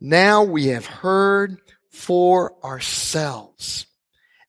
Now 0.00 0.42
we 0.42 0.66
have 0.66 0.86
heard 0.86 1.60
for 1.90 2.54
ourselves. 2.64 3.86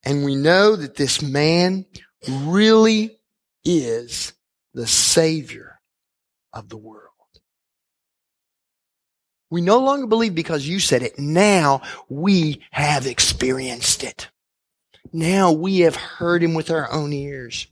And 0.03 0.25
we 0.25 0.35
know 0.35 0.75
that 0.75 0.95
this 0.95 1.21
man 1.21 1.85
really 2.29 3.19
is 3.63 4.33
the 4.73 4.87
Savior 4.87 5.79
of 6.51 6.69
the 6.69 6.77
world. 6.77 7.04
We 9.49 9.61
no 9.61 9.79
longer 9.79 10.07
believe 10.07 10.35
because 10.35 10.67
you 10.67 10.79
said 10.79 11.03
it. 11.03 11.19
Now 11.19 11.81
we 12.09 12.63
have 12.71 13.05
experienced 13.05 14.03
it. 14.03 14.29
Now 15.13 15.51
we 15.51 15.79
have 15.81 15.95
heard 15.95 16.43
him 16.43 16.53
with 16.53 16.71
our 16.71 16.91
own 16.91 17.13
ears. 17.13 17.67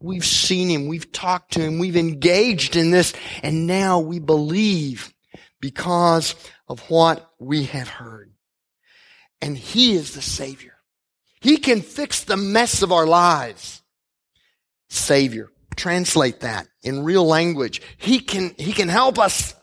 We've 0.00 0.24
seen 0.24 0.68
him. 0.68 0.88
We've 0.88 1.12
talked 1.12 1.52
to 1.52 1.60
him. 1.60 1.78
We've 1.78 1.96
engaged 1.96 2.74
in 2.74 2.90
this. 2.90 3.12
And 3.42 3.66
now 3.66 4.00
we 4.00 4.18
believe 4.18 5.12
because 5.60 6.34
of 6.68 6.80
what 6.90 7.30
we 7.38 7.64
have 7.64 7.88
heard. 7.88 8.32
And 9.40 9.56
he 9.56 9.94
is 9.94 10.14
the 10.14 10.22
Savior. 10.22 10.74
He 11.40 11.56
can 11.56 11.80
fix 11.80 12.24
the 12.24 12.36
mess 12.36 12.82
of 12.82 12.92
our 12.92 13.06
lives. 13.06 13.82
Savior. 14.88 15.50
Translate 15.76 16.40
that 16.40 16.66
in 16.82 17.04
real 17.04 17.26
language. 17.26 17.80
He 17.96 18.20
can, 18.20 18.54
he 18.58 18.72
can 18.72 18.88
help 18.88 19.18
us. 19.18 19.54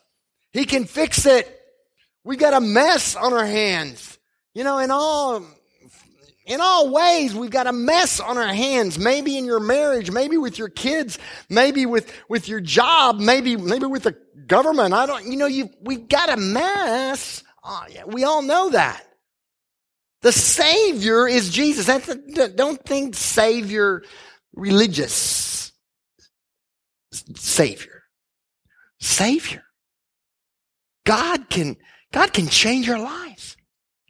He 0.54 0.66
can 0.66 0.86
fix 0.86 1.26
it. 1.26 1.54
We 2.24 2.36
got 2.36 2.54
a 2.54 2.62
mess 2.62 3.16
on 3.16 3.34
our 3.34 3.46
hands. 3.46 4.18
You 4.54 4.64
know, 4.64 4.80
in 4.80 4.92
all, 4.92 5.46
in 6.46 6.62
all 6.62 6.92
ways, 6.92 7.36
we've 7.36 7.52
got 7.52 7.68
a 7.68 7.74
mess 7.74 8.20
on 8.20 8.38
our 8.38 8.54
hands. 8.54 8.98
Maybe 8.98 9.38
in 9.38 9.46
your 9.46 9.60
marriage, 9.60 10.12
maybe 10.12 10.38
with 10.38 10.58
your 10.58 10.70
kids, 10.70 11.20
maybe 11.50 11.86
with, 11.86 12.12
with 12.28 12.48
your 12.48 12.60
job, 12.60 13.20
maybe, 13.20 13.56
maybe 13.56 13.86
with 13.86 14.04
the 14.04 14.18
government. 14.48 14.94
I 14.94 15.06
don't, 15.06 15.26
you 15.26 15.38
know, 15.38 15.46
you, 15.46 15.70
we've 15.82 16.08
got 16.08 16.30
a 16.30 16.38
mess. 16.38 17.44
Oh, 17.64 17.86
yeah, 17.90 18.06
we 18.06 18.24
all 18.24 18.42
know 18.42 18.70
that. 18.72 19.04
The 20.22 20.32
Savior 20.32 21.28
is 21.28 21.50
Jesus. 21.50 21.86
That's 21.86 22.10
a, 22.10 22.48
don't 22.50 22.84
think 22.84 23.16
Savior 23.16 24.04
religious. 24.54 25.72
Savior. 27.12 28.04
Savior. 29.00 29.64
God 31.08 31.50
can, 31.50 31.78
God 32.12 32.34
can 32.34 32.48
change 32.48 32.90
our 32.90 33.00
lives. 33.00 33.56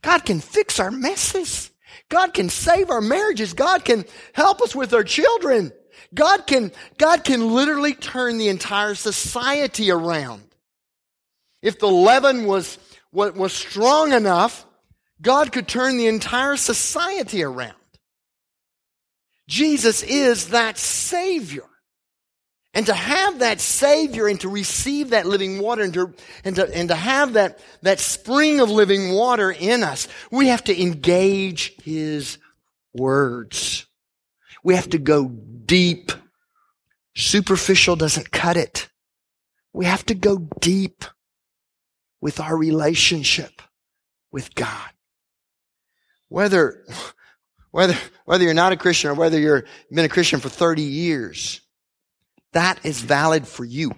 God 0.02 0.26
can 0.26 0.40
fix 0.40 0.80
our 0.80 0.90
messes. 0.90 1.70
God 2.10 2.34
can 2.34 2.50
save 2.50 2.90
our 2.90 3.02
marriages. 3.02 3.54
God 3.54 3.86
can 3.86 4.04
help 4.34 4.62
us 4.62 4.76
with 4.76 4.96
our 4.96 5.04
children. 5.04 5.72
God 6.16 6.48
can, 6.48 6.72
God 6.98 7.24
can 7.24 7.54
literally 7.54 7.94
turn 7.94 8.40
the 8.40 8.50
entire 8.50 8.96
society 8.96 9.92
around. 9.92 10.42
If 11.62 11.78
the 11.78 11.88
leaven 11.88 12.46
was, 12.46 12.80
was, 13.12 13.34
was 13.34 13.54
strong 13.54 14.12
enough, 14.12 14.66
God 15.22 15.52
could 15.52 15.68
turn 15.68 15.98
the 15.98 16.08
entire 16.08 16.58
society 16.58 17.44
around. 17.44 17.76
Jesus 19.48 20.02
is 20.02 20.50
that 20.50 20.80
Savior. 20.80 21.70
And 22.78 22.86
to 22.86 22.94
have 22.94 23.40
that 23.40 23.60
Savior 23.60 24.28
and 24.28 24.40
to 24.42 24.50
receive 24.50 25.10
that 25.10 25.26
living 25.26 25.58
water 25.58 25.82
and 25.82 25.94
to, 25.96 26.13
and 26.44 26.56
to, 26.58 26.72
and 26.72 26.90
to 26.90 26.96
have 26.96 27.34
that, 27.34 27.58
that 27.82 28.00
spring 28.00 28.60
of 28.60 28.70
living 28.70 29.13
water 29.13 29.50
in 29.50 29.82
us, 29.82 30.08
we 30.30 30.50
have 30.50 30.63
to 30.66 30.80
engage 30.80 31.74
His 31.82 32.38
words. 32.94 33.88
We 34.63 34.76
have 34.76 34.92
to 34.92 35.00
go 35.00 35.28
deep. 35.28 36.12
Superficial 37.16 37.96
doesn't 37.96 38.30
cut 38.30 38.58
it. 38.58 38.90
We 39.74 39.86
have 39.86 40.06
to 40.06 40.13
go 40.13 40.38
deep 40.60 41.04
with 42.22 42.40
our 42.40 42.56
relationship 42.56 43.63
with 44.32 44.54
God. 44.54 44.92
Whether, 46.28 46.86
whether, 47.72 47.98
whether 48.26 48.44
you're 48.44 48.54
not 48.54 48.72
a 48.72 48.78
Christian 48.78 49.10
or 49.10 49.16
whether 49.16 49.40
you've 49.40 49.63
been 49.90 50.06
a 50.06 50.10
Christian 50.10 50.40
for 50.40 50.50
30 50.50 50.84
years, 50.84 51.62
that 52.58 52.84
is 52.84 53.00
valid 53.00 53.48
for 53.48 53.63
you. 53.63 53.91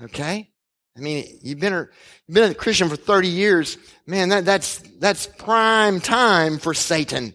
Okay? 0.00 0.48
I 0.96 1.00
mean, 1.00 1.40
you've 1.42 1.58
been 1.58 1.72
a, 1.72 1.88
you've 2.26 2.34
been 2.34 2.52
a 2.52 2.54
Christian 2.54 2.88
for 2.88 2.96
30 2.96 3.26
years. 3.26 3.76
Man, 4.06 4.28
that, 4.28 4.44
that's, 4.44 4.78
that's 5.00 5.26
prime 5.26 6.00
time 6.00 6.58
for 6.58 6.74
Satan. 6.74 7.34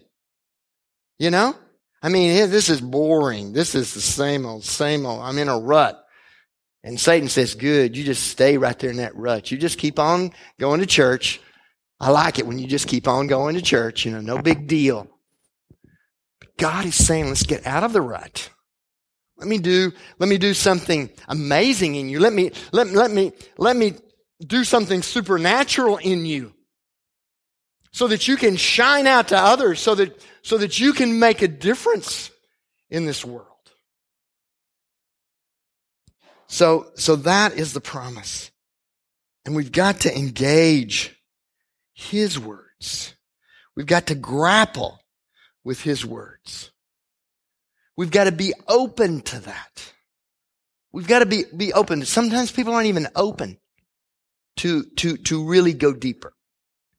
You 1.18 1.30
know? 1.30 1.54
I 2.02 2.08
mean, 2.08 2.50
this 2.50 2.70
is 2.70 2.80
boring. 2.80 3.52
This 3.52 3.74
is 3.74 3.92
the 3.92 4.00
same 4.00 4.46
old, 4.46 4.64
same 4.64 5.04
old. 5.04 5.20
I'm 5.20 5.36
in 5.36 5.48
a 5.48 5.58
rut. 5.58 6.02
And 6.82 6.98
Satan 6.98 7.28
says, 7.28 7.54
good, 7.54 7.94
you 7.94 8.02
just 8.02 8.28
stay 8.28 8.56
right 8.56 8.78
there 8.78 8.88
in 8.88 8.96
that 8.96 9.14
rut. 9.14 9.50
You 9.50 9.58
just 9.58 9.76
keep 9.78 9.98
on 9.98 10.32
going 10.58 10.80
to 10.80 10.86
church. 10.86 11.42
I 12.00 12.10
like 12.10 12.38
it 12.38 12.46
when 12.46 12.58
you 12.58 12.66
just 12.66 12.88
keep 12.88 13.06
on 13.06 13.26
going 13.26 13.54
to 13.56 13.60
church, 13.60 14.06
you 14.06 14.12
know, 14.12 14.22
no 14.22 14.40
big 14.40 14.66
deal. 14.66 15.06
But 16.40 16.56
God 16.56 16.86
is 16.86 16.94
saying, 16.94 17.28
let's 17.28 17.42
get 17.42 17.66
out 17.66 17.84
of 17.84 17.92
the 17.92 18.00
rut. 18.00 18.48
Let 19.40 19.48
me 19.48 19.56
do, 19.56 19.90
let 20.18 20.28
me 20.28 20.36
do 20.36 20.52
something 20.52 21.08
amazing 21.26 21.94
in 21.94 22.10
you. 22.10 22.20
Let 22.20 22.34
me, 22.34 22.52
let, 22.72 22.88
let 22.88 23.10
me, 23.10 23.32
let 23.56 23.74
me 23.74 23.94
do 24.46 24.64
something 24.64 25.00
supernatural 25.02 25.96
in 25.96 26.26
you. 26.26 26.52
So 27.92 28.06
that 28.08 28.28
you 28.28 28.36
can 28.36 28.56
shine 28.56 29.06
out 29.06 29.28
to 29.28 29.38
others, 29.38 29.80
so 29.80 29.94
that, 29.94 30.22
so 30.42 30.58
that 30.58 30.78
you 30.78 30.92
can 30.92 31.18
make 31.18 31.40
a 31.40 31.48
difference 31.48 32.30
in 32.90 33.06
this 33.06 33.24
world. 33.24 33.46
So, 36.46 36.88
so 36.96 37.16
that 37.16 37.54
is 37.54 37.72
the 37.72 37.80
promise. 37.80 38.50
And 39.46 39.56
we've 39.56 39.72
got 39.72 40.00
to 40.00 40.14
engage 40.14 41.16
His 41.94 42.38
words. 42.38 43.14
We've 43.74 43.86
got 43.86 44.08
to 44.08 44.14
grapple 44.14 45.00
with 45.64 45.80
His 45.80 46.04
words. 46.04 46.72
We've 48.00 48.10
got 48.10 48.24
to 48.24 48.32
be 48.32 48.54
open 48.66 49.20
to 49.20 49.40
that. 49.40 49.92
We've 50.90 51.06
got 51.06 51.18
to 51.18 51.26
be, 51.26 51.44
be 51.54 51.74
open. 51.74 52.02
Sometimes 52.06 52.50
people 52.50 52.72
aren't 52.72 52.86
even 52.86 53.08
open 53.14 53.58
to, 54.56 54.84
to, 54.96 55.18
to 55.18 55.44
really 55.44 55.74
go 55.74 55.92
deeper. 55.92 56.32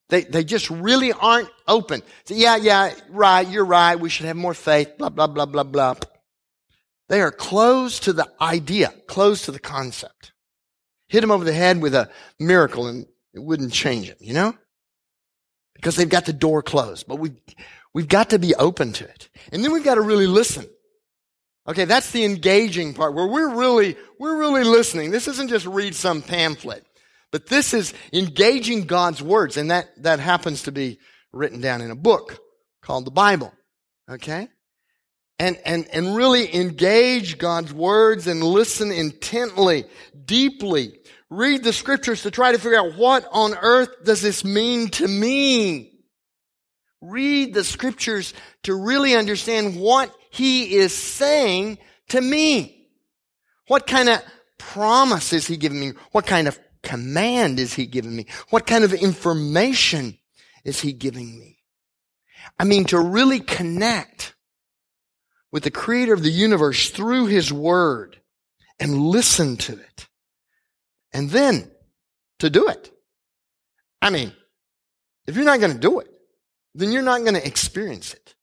They, 0.10 0.26
they 0.26 0.44
just 0.44 0.70
really 0.70 1.12
aren't 1.12 1.50
open. 1.68 2.04
So, 2.26 2.36
yeah, 2.36 2.56
yeah, 2.58 2.94
right, 3.10 3.48
you're 3.48 3.66
right. 3.66 3.96
We 3.96 4.10
should 4.10 4.28
have 4.28 4.36
more 4.36 4.54
faith, 4.54 4.96
blah, 5.00 5.10
blah, 5.10 5.26
blah, 5.26 5.48
blah, 5.48 5.64
blah. 5.64 5.96
They 7.10 7.20
are 7.22 7.32
closed 7.32 8.04
to 8.04 8.14
the 8.14 8.32
idea, 8.40 8.94
closed 9.08 9.46
to 9.46 9.52
the 9.52 9.58
concept. 9.58 10.34
Hit 11.08 11.22
them 11.22 11.32
over 11.32 11.44
the 11.44 11.52
head 11.52 11.82
with 11.82 11.96
a 11.96 12.12
miracle 12.40 12.86
and 12.86 13.08
it 13.34 13.42
wouldn't 13.42 13.74
change 13.74 14.08
it, 14.08 14.18
you 14.22 14.36
know? 14.36 14.54
Because 15.74 15.96
they've 15.96 16.08
got 16.08 16.28
the 16.28 16.32
door 16.32 16.62
closed. 16.62 17.08
But 17.08 17.16
we, 17.16 17.32
we've 17.92 18.08
got 18.08 18.30
to 18.30 18.38
be 18.38 18.54
open 18.54 18.94
to 18.94 19.04
it. 19.04 19.30
And 19.52 19.64
then 19.64 19.72
we've 19.72 19.84
got 19.84 19.96
to 19.96 20.02
really 20.02 20.28
listen. 20.28 20.68
Okay, 21.68 21.86
that's 21.86 22.12
the 22.12 22.26
engaging 22.26 22.94
part 22.94 23.14
where 23.14 23.28
we're 23.28 23.56
really, 23.56 23.96
we're 24.20 24.38
really 24.38 24.64
listening. 24.64 25.12
This 25.12 25.28
isn't 25.28 25.50
just 25.50 25.66
read 25.66 25.96
some 25.96 26.22
pamphlet. 26.22 26.86
But 27.32 27.48
this 27.48 27.74
is 27.74 27.94
engaging 28.12 28.86
God's 28.86 29.22
words, 29.22 29.58
and 29.58 29.72
that, 29.72 29.90
that 30.04 30.20
happens 30.20 30.64
to 30.64 30.72
be 30.72 31.00
written 31.32 31.62
down 31.62 31.82
in 31.82 31.92
a 31.92 31.96
book 31.96 32.40
called 32.82 33.06
the 33.06 33.12
Bible. 33.12 33.54
Okay? 34.10 34.50
And, 35.40 35.58
and, 35.66 35.88
and 35.94 36.16
really 36.16 36.54
engage 36.54 37.38
God's 37.38 37.74
words 37.74 38.28
and 38.28 38.44
listen 38.44 38.92
intently, 38.92 39.86
deeply. 40.26 41.00
Read 41.30 41.64
the 41.64 41.74
scriptures 41.74 42.24
to 42.24 42.32
try 42.32 42.52
to 42.52 42.60
figure 42.60 42.78
out 42.78 42.96
what 42.96 43.26
on 43.32 43.56
earth 43.56 44.04
does 44.04 44.22
this 44.22 44.44
mean 44.44 44.90
to 44.90 45.08
me? 45.08 45.94
Read 47.02 47.54
the 47.54 47.64
scriptures 47.64 48.34
to 48.64 48.76
really 48.76 49.16
understand 49.16 49.80
what 49.80 50.14
he 50.32 50.76
is 50.76 50.96
saying 50.96 51.78
to 52.10 52.20
me. 52.22 52.88
What 53.68 53.86
kind 53.86 54.10
of 54.10 54.22
promise 54.58 55.34
is 55.34 55.46
he 55.48 55.58
giving 55.58 55.80
me? 55.80 55.94
What 56.12 56.26
kind 56.26 56.48
of 56.48 56.60
command 56.82 57.60
is 57.60 57.74
he 57.74 57.86
giving 57.86 58.16
me? 58.16 58.26
What 58.50 58.66
kind 58.66 58.84
of 58.84 58.94
information 58.94 60.18
is 60.66 60.80
he 60.80 60.94
giving 60.94 61.38
me? 61.38 61.60
I 62.60 62.64
mean, 62.64 62.86
to 62.86 63.00
really 63.00 63.40
connect 63.40 64.34
with 65.52 65.64
the 65.64 65.72
creator 65.72 66.14
of 66.14 66.24
the 66.24 66.32
universe 66.32 66.90
through 66.90 67.28
his 67.28 67.52
word 67.52 68.20
and 68.80 68.98
listen 68.98 69.58
to 69.58 69.74
it. 69.74 70.08
And 71.14 71.30
then 71.30 71.70
to 72.40 72.50
do 72.50 72.68
it. 72.68 72.90
I 74.02 74.10
mean, 74.10 74.34
if 75.28 75.36
you're 75.36 75.46
not 75.46 75.60
going 75.60 75.74
to 75.74 75.80
do 75.80 76.00
it, 76.00 76.08
then 76.74 76.92
you're 76.92 77.02
not 77.02 77.22
going 77.22 77.36
to 77.36 77.46
experience 77.46 78.14
it. 78.14 78.34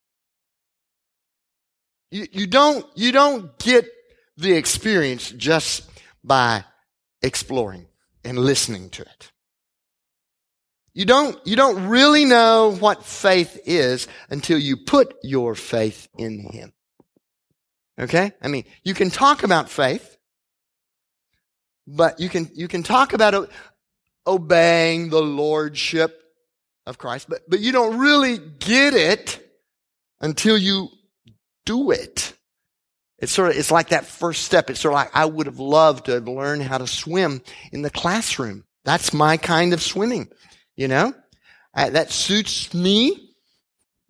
You, 2.10 2.26
you 2.30 2.46
don't, 2.46 2.86
you 2.94 3.12
don't 3.12 3.58
get 3.58 3.86
the 4.36 4.52
experience 4.52 5.30
just 5.30 5.88
by 6.24 6.64
exploring 7.22 7.86
and 8.24 8.38
listening 8.38 8.90
to 8.90 9.02
it. 9.02 9.32
You 10.94 11.04
don't, 11.04 11.38
you 11.46 11.54
don't 11.54 11.88
really 11.88 12.24
know 12.24 12.74
what 12.78 13.04
faith 13.04 13.60
is 13.64 14.08
until 14.30 14.58
you 14.58 14.76
put 14.76 15.14
your 15.22 15.54
faith 15.54 16.08
in 16.16 16.40
Him. 16.50 16.72
Okay? 18.00 18.32
I 18.42 18.48
mean, 18.48 18.64
you 18.84 18.94
can 18.94 19.10
talk 19.10 19.42
about 19.42 19.68
faith, 19.68 20.16
but 21.86 22.20
you 22.20 22.28
can, 22.28 22.50
you 22.54 22.68
can 22.68 22.82
talk 22.82 23.12
about 23.12 23.50
obeying 24.26 25.10
the 25.10 25.22
Lordship 25.22 26.20
of 26.86 26.98
Christ, 26.98 27.28
but, 27.28 27.42
but 27.48 27.60
you 27.60 27.70
don't 27.70 27.98
really 27.98 28.38
get 28.38 28.94
it 28.94 29.44
until 30.20 30.58
you 30.58 30.88
do 31.68 31.90
it. 31.90 32.32
It's 33.18 33.32
sort 33.32 33.50
of, 33.50 33.56
it's 33.58 33.70
like 33.70 33.90
that 33.90 34.06
first 34.06 34.44
step. 34.44 34.70
It's 34.70 34.80
sort 34.80 34.94
of 34.94 35.00
like, 35.00 35.10
I 35.14 35.26
would 35.26 35.46
have 35.46 35.58
loved 35.58 36.06
to 36.06 36.18
learn 36.18 36.60
how 36.60 36.78
to 36.78 36.86
swim 36.86 37.42
in 37.72 37.82
the 37.82 37.90
classroom. 37.90 38.64
That's 38.84 39.12
my 39.12 39.36
kind 39.36 39.74
of 39.74 39.82
swimming, 39.82 40.28
you 40.76 40.88
know? 40.88 41.12
Uh, 41.74 41.90
that 41.90 42.10
suits 42.10 42.72
me 42.72 43.34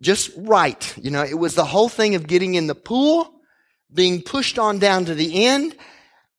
just 0.01 0.31
right. 0.37 0.97
You 0.97 1.11
know, 1.11 1.23
it 1.23 1.37
was 1.37 1.55
the 1.55 1.65
whole 1.65 1.89
thing 1.89 2.15
of 2.15 2.27
getting 2.27 2.55
in 2.55 2.67
the 2.67 2.75
pool 2.75 3.41
being 3.93 4.21
pushed 4.21 4.57
on 4.57 4.79
down 4.79 5.05
to 5.05 5.15
the 5.15 5.45
end. 5.45 5.75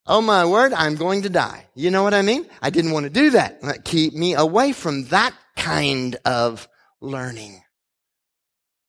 Oh 0.06 0.22
my 0.22 0.46
word, 0.46 0.72
I'm 0.72 0.94
going 0.94 1.22
to 1.22 1.28
die. 1.28 1.66
You 1.74 1.90
know 1.90 2.02
what 2.02 2.14
I 2.14 2.22
mean? 2.22 2.46
I 2.62 2.70
didn't 2.70 2.92
want 2.92 3.04
to 3.04 3.10
do 3.10 3.30
that. 3.30 3.60
that 3.60 3.84
keep 3.84 4.14
me 4.14 4.34
away 4.34 4.72
from 4.72 5.04
that 5.06 5.34
kind 5.56 6.16
of 6.24 6.66
learning. 7.00 7.60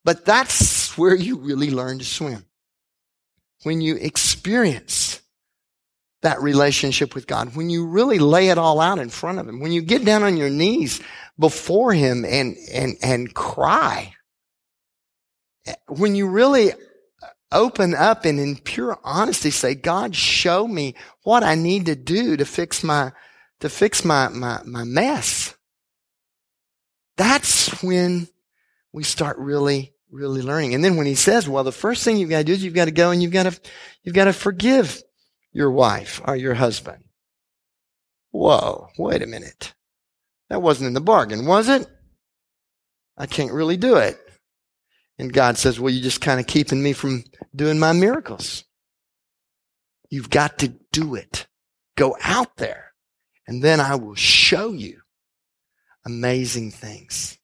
But 0.04 0.26
that's 0.26 0.98
where 0.98 1.16
you 1.16 1.38
really 1.38 1.72
learn 1.72 2.00
to 2.00 2.06
swim. 2.06 2.46
When 3.64 3.82
you 3.82 3.96
experience 3.96 5.22
that 6.22 6.42
relationship 6.42 7.14
with 7.14 7.28
God, 7.28 7.56
when 7.56 7.70
you 7.70 7.86
really 7.86 8.20
lay 8.20 8.50
it 8.50 8.58
all 8.58 8.80
out 8.80 9.00
in 9.00 9.10
front 9.10 9.40
of 9.40 9.48
Him, 9.48 9.60
when 9.60 9.72
you 9.72 9.82
get 9.82 10.04
down 10.06 10.24
on 10.24 10.38
your 10.38 10.50
knees 10.50 11.02
before 11.38 11.94
Him 11.94 12.26
and, 12.26 12.56
and, 12.72 12.96
and 13.04 13.34
cry, 13.34 14.14
when 15.88 16.16
you 16.16 16.28
really 16.28 16.72
open 17.52 17.94
up 17.94 18.26
and 18.26 18.40
in 18.40 18.56
pure 18.56 18.98
honesty 19.04 19.52
say, 19.52 19.76
God, 19.76 20.16
show 20.16 20.68
me 20.68 20.96
what 21.24 21.44
I 21.44 21.56
need 21.56 21.86
to 21.88 21.96
do 21.96 22.38
to 22.38 22.46
fix 22.46 22.84
my, 22.84 23.12
to 23.60 23.70
fix 23.70 24.06
my, 24.06 24.30
my, 24.30 24.62
my 24.66 24.84
mess. 24.84 25.56
That's 27.18 27.84
when 27.84 28.28
we 28.94 29.04
start 29.04 29.38
really, 29.38 29.94
really 30.10 30.42
learning. 30.42 30.76
And 30.76 30.84
then 30.84 30.98
when 30.98 31.06
he 31.06 31.16
says, 31.16 31.48
well, 31.48 31.64
the 31.64 31.72
first 31.72 32.04
thing 32.04 32.18
you've 32.18 32.30
got 32.30 32.40
to 32.40 32.44
do 32.44 32.54
is 32.54 32.64
you've 32.64 32.74
got 32.74 32.86
to 32.86 32.92
go 32.92 33.12
and 33.12 33.22
you've 33.22 33.32
got 33.32 33.44
to, 33.52 33.60
you've 34.04 34.16
got 34.16 34.26
to 34.26 34.34
forgive 34.34 35.02
your 35.54 35.72
wife 35.72 36.22
or 36.26 36.36
your 36.36 36.54
husband. 36.54 37.04
Whoa, 38.32 38.88
wait 38.98 39.22
a 39.22 39.28
minute. 39.28 39.74
That 40.50 40.62
wasn't 40.62 40.88
in 40.88 40.94
the 40.94 41.02
bargain, 41.02 41.46
was 41.46 41.70
it? 41.70 41.88
I 43.18 43.26
can't 43.26 43.54
really 43.54 43.78
do 43.78 43.98
it. 43.98 44.18
And 45.20 45.32
God 45.32 45.58
says, 45.58 45.80
well, 45.80 45.94
you're 45.94 46.04
just 46.04 46.22
kind 46.22 46.40
of 46.40 46.48
keeping 46.48 46.82
me 46.82 46.94
from 46.94 47.24
doing 47.56 47.78
my 47.78 47.94
miracles. 47.94 48.64
You've 50.10 50.30
got 50.30 50.60
to 50.60 50.70
do 50.92 51.16
it. 51.16 51.48
Go 51.96 52.18
out 52.24 52.58
there 52.58 52.92
and 53.48 53.64
then 53.64 53.80
I 53.80 53.96
will 53.96 54.16
show 54.16 54.72
you 54.72 55.02
amazing 56.06 56.72
things. 56.72 57.38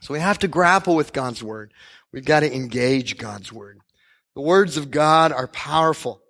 So 0.00 0.14
we 0.14 0.20
have 0.20 0.38
to 0.40 0.48
grapple 0.48 0.96
with 0.96 1.12
God's 1.12 1.42
word. 1.42 1.72
We've 2.12 2.24
got 2.24 2.40
to 2.40 2.52
engage 2.52 3.18
God's 3.18 3.52
word. 3.52 3.78
The 4.34 4.40
words 4.40 4.76
of 4.76 4.90
God 4.90 5.32
are 5.32 5.46
powerful. 5.46 6.22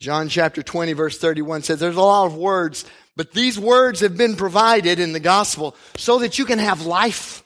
John 0.00 0.28
chapter 0.28 0.62
20 0.62 0.92
verse 0.92 1.18
31 1.18 1.62
says 1.62 1.80
there's 1.80 1.96
a 1.96 2.00
lot 2.00 2.26
of 2.26 2.36
words, 2.36 2.84
but 3.16 3.32
these 3.32 3.58
words 3.58 4.00
have 4.00 4.16
been 4.16 4.36
provided 4.36 4.98
in 4.98 5.12
the 5.12 5.20
gospel 5.20 5.76
so 5.96 6.18
that 6.18 6.38
you 6.38 6.44
can 6.44 6.58
have 6.58 6.84
life 6.84 7.44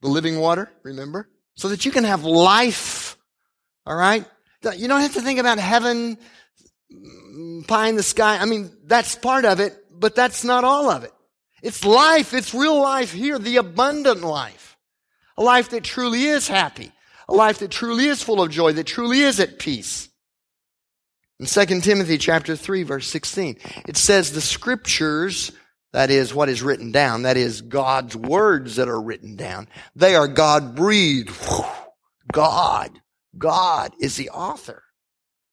the 0.00 0.08
living 0.08 0.38
water, 0.38 0.70
remember? 0.82 1.28
So 1.56 1.68
that 1.68 1.84
you 1.84 1.92
can 1.92 2.04
have 2.04 2.24
life. 2.24 3.16
All 3.86 3.96
right? 3.96 4.24
You 4.76 4.88
don't 4.88 5.00
have 5.00 5.14
to 5.14 5.20
think 5.20 5.38
about 5.38 5.58
heaven, 5.58 6.18
pie 7.66 7.88
in 7.88 7.96
the 7.96 8.02
sky. 8.02 8.38
I 8.38 8.44
mean, 8.44 8.70
that's 8.84 9.14
part 9.14 9.44
of 9.44 9.60
it, 9.60 9.76
but 9.90 10.14
that's 10.14 10.44
not 10.44 10.64
all 10.64 10.90
of 10.90 11.04
it. 11.04 11.12
It's 11.62 11.84
life. 11.84 12.34
It's 12.34 12.54
real 12.54 12.80
life 12.80 13.12
here, 13.12 13.38
the 13.38 13.56
abundant 13.56 14.22
life. 14.22 14.76
A 15.36 15.42
life 15.42 15.70
that 15.70 15.84
truly 15.84 16.24
is 16.24 16.48
happy. 16.48 16.92
A 17.28 17.34
life 17.34 17.58
that 17.58 17.70
truly 17.70 18.06
is 18.06 18.22
full 18.22 18.42
of 18.42 18.50
joy, 18.50 18.72
that 18.72 18.86
truly 18.86 19.20
is 19.20 19.40
at 19.40 19.58
peace. 19.58 20.08
In 21.38 21.46
2 21.46 21.80
Timothy 21.80 22.18
chapter 22.18 22.56
3 22.56 22.82
verse 22.82 23.06
16, 23.06 23.56
it 23.86 23.96
says 23.96 24.32
the 24.32 24.40
scriptures 24.40 25.52
that 25.92 26.10
is 26.10 26.34
what 26.34 26.48
is 26.48 26.62
written 26.62 26.92
down. 26.92 27.22
That 27.22 27.36
is 27.36 27.62
God's 27.62 28.14
words 28.14 28.76
that 28.76 28.88
are 28.88 29.00
written 29.00 29.36
down. 29.36 29.68
They 29.96 30.14
are 30.14 30.28
God 30.28 30.76
breathed. 30.76 31.30
God. 32.32 33.00
God 33.36 33.92
is 34.00 34.16
the 34.16 34.30
author. 34.30 34.84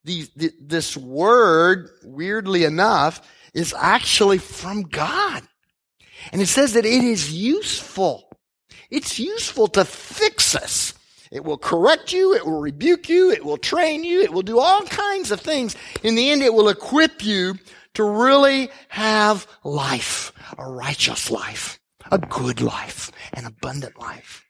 This 0.04 0.96
word, 0.96 1.90
weirdly 2.04 2.64
enough, 2.66 3.22
is 3.54 3.74
actually 3.78 4.38
from 4.38 4.84
God. 4.84 5.47
And 6.32 6.42
it 6.42 6.48
says 6.48 6.74
that 6.74 6.86
it 6.86 7.04
is 7.04 7.34
useful. 7.34 8.30
It's 8.90 9.20
useful 9.20 9.68
to 9.70 9.86
fix 9.86 10.56
us. 10.56 10.94
It 11.32 11.44
will 11.44 11.58
correct 11.58 12.14
you. 12.14 12.34
It 12.34 12.46
will 12.46 12.60
rebuke 12.60 13.10
you. 13.10 13.32
It 13.32 13.44
will 13.44 13.58
train 13.58 14.04
you. 14.04 14.22
It 14.22 14.32
will 14.32 14.42
do 14.42 14.60
all 14.60 14.84
kinds 14.84 15.32
of 15.32 15.42
things. 15.42 15.76
In 16.04 16.16
the 16.16 16.30
end, 16.30 16.42
it 16.42 16.54
will 16.54 16.70
equip 16.70 17.24
you 17.24 17.56
to 17.96 18.04
really 18.04 18.70
have 18.90 19.48
life, 19.64 20.32
a 20.58 20.70
righteous 20.70 21.30
life, 21.32 21.80
a 22.12 22.18
good 22.18 22.62
life, 22.62 23.12
an 23.34 23.46
abundant 23.46 24.00
life. 24.00 24.46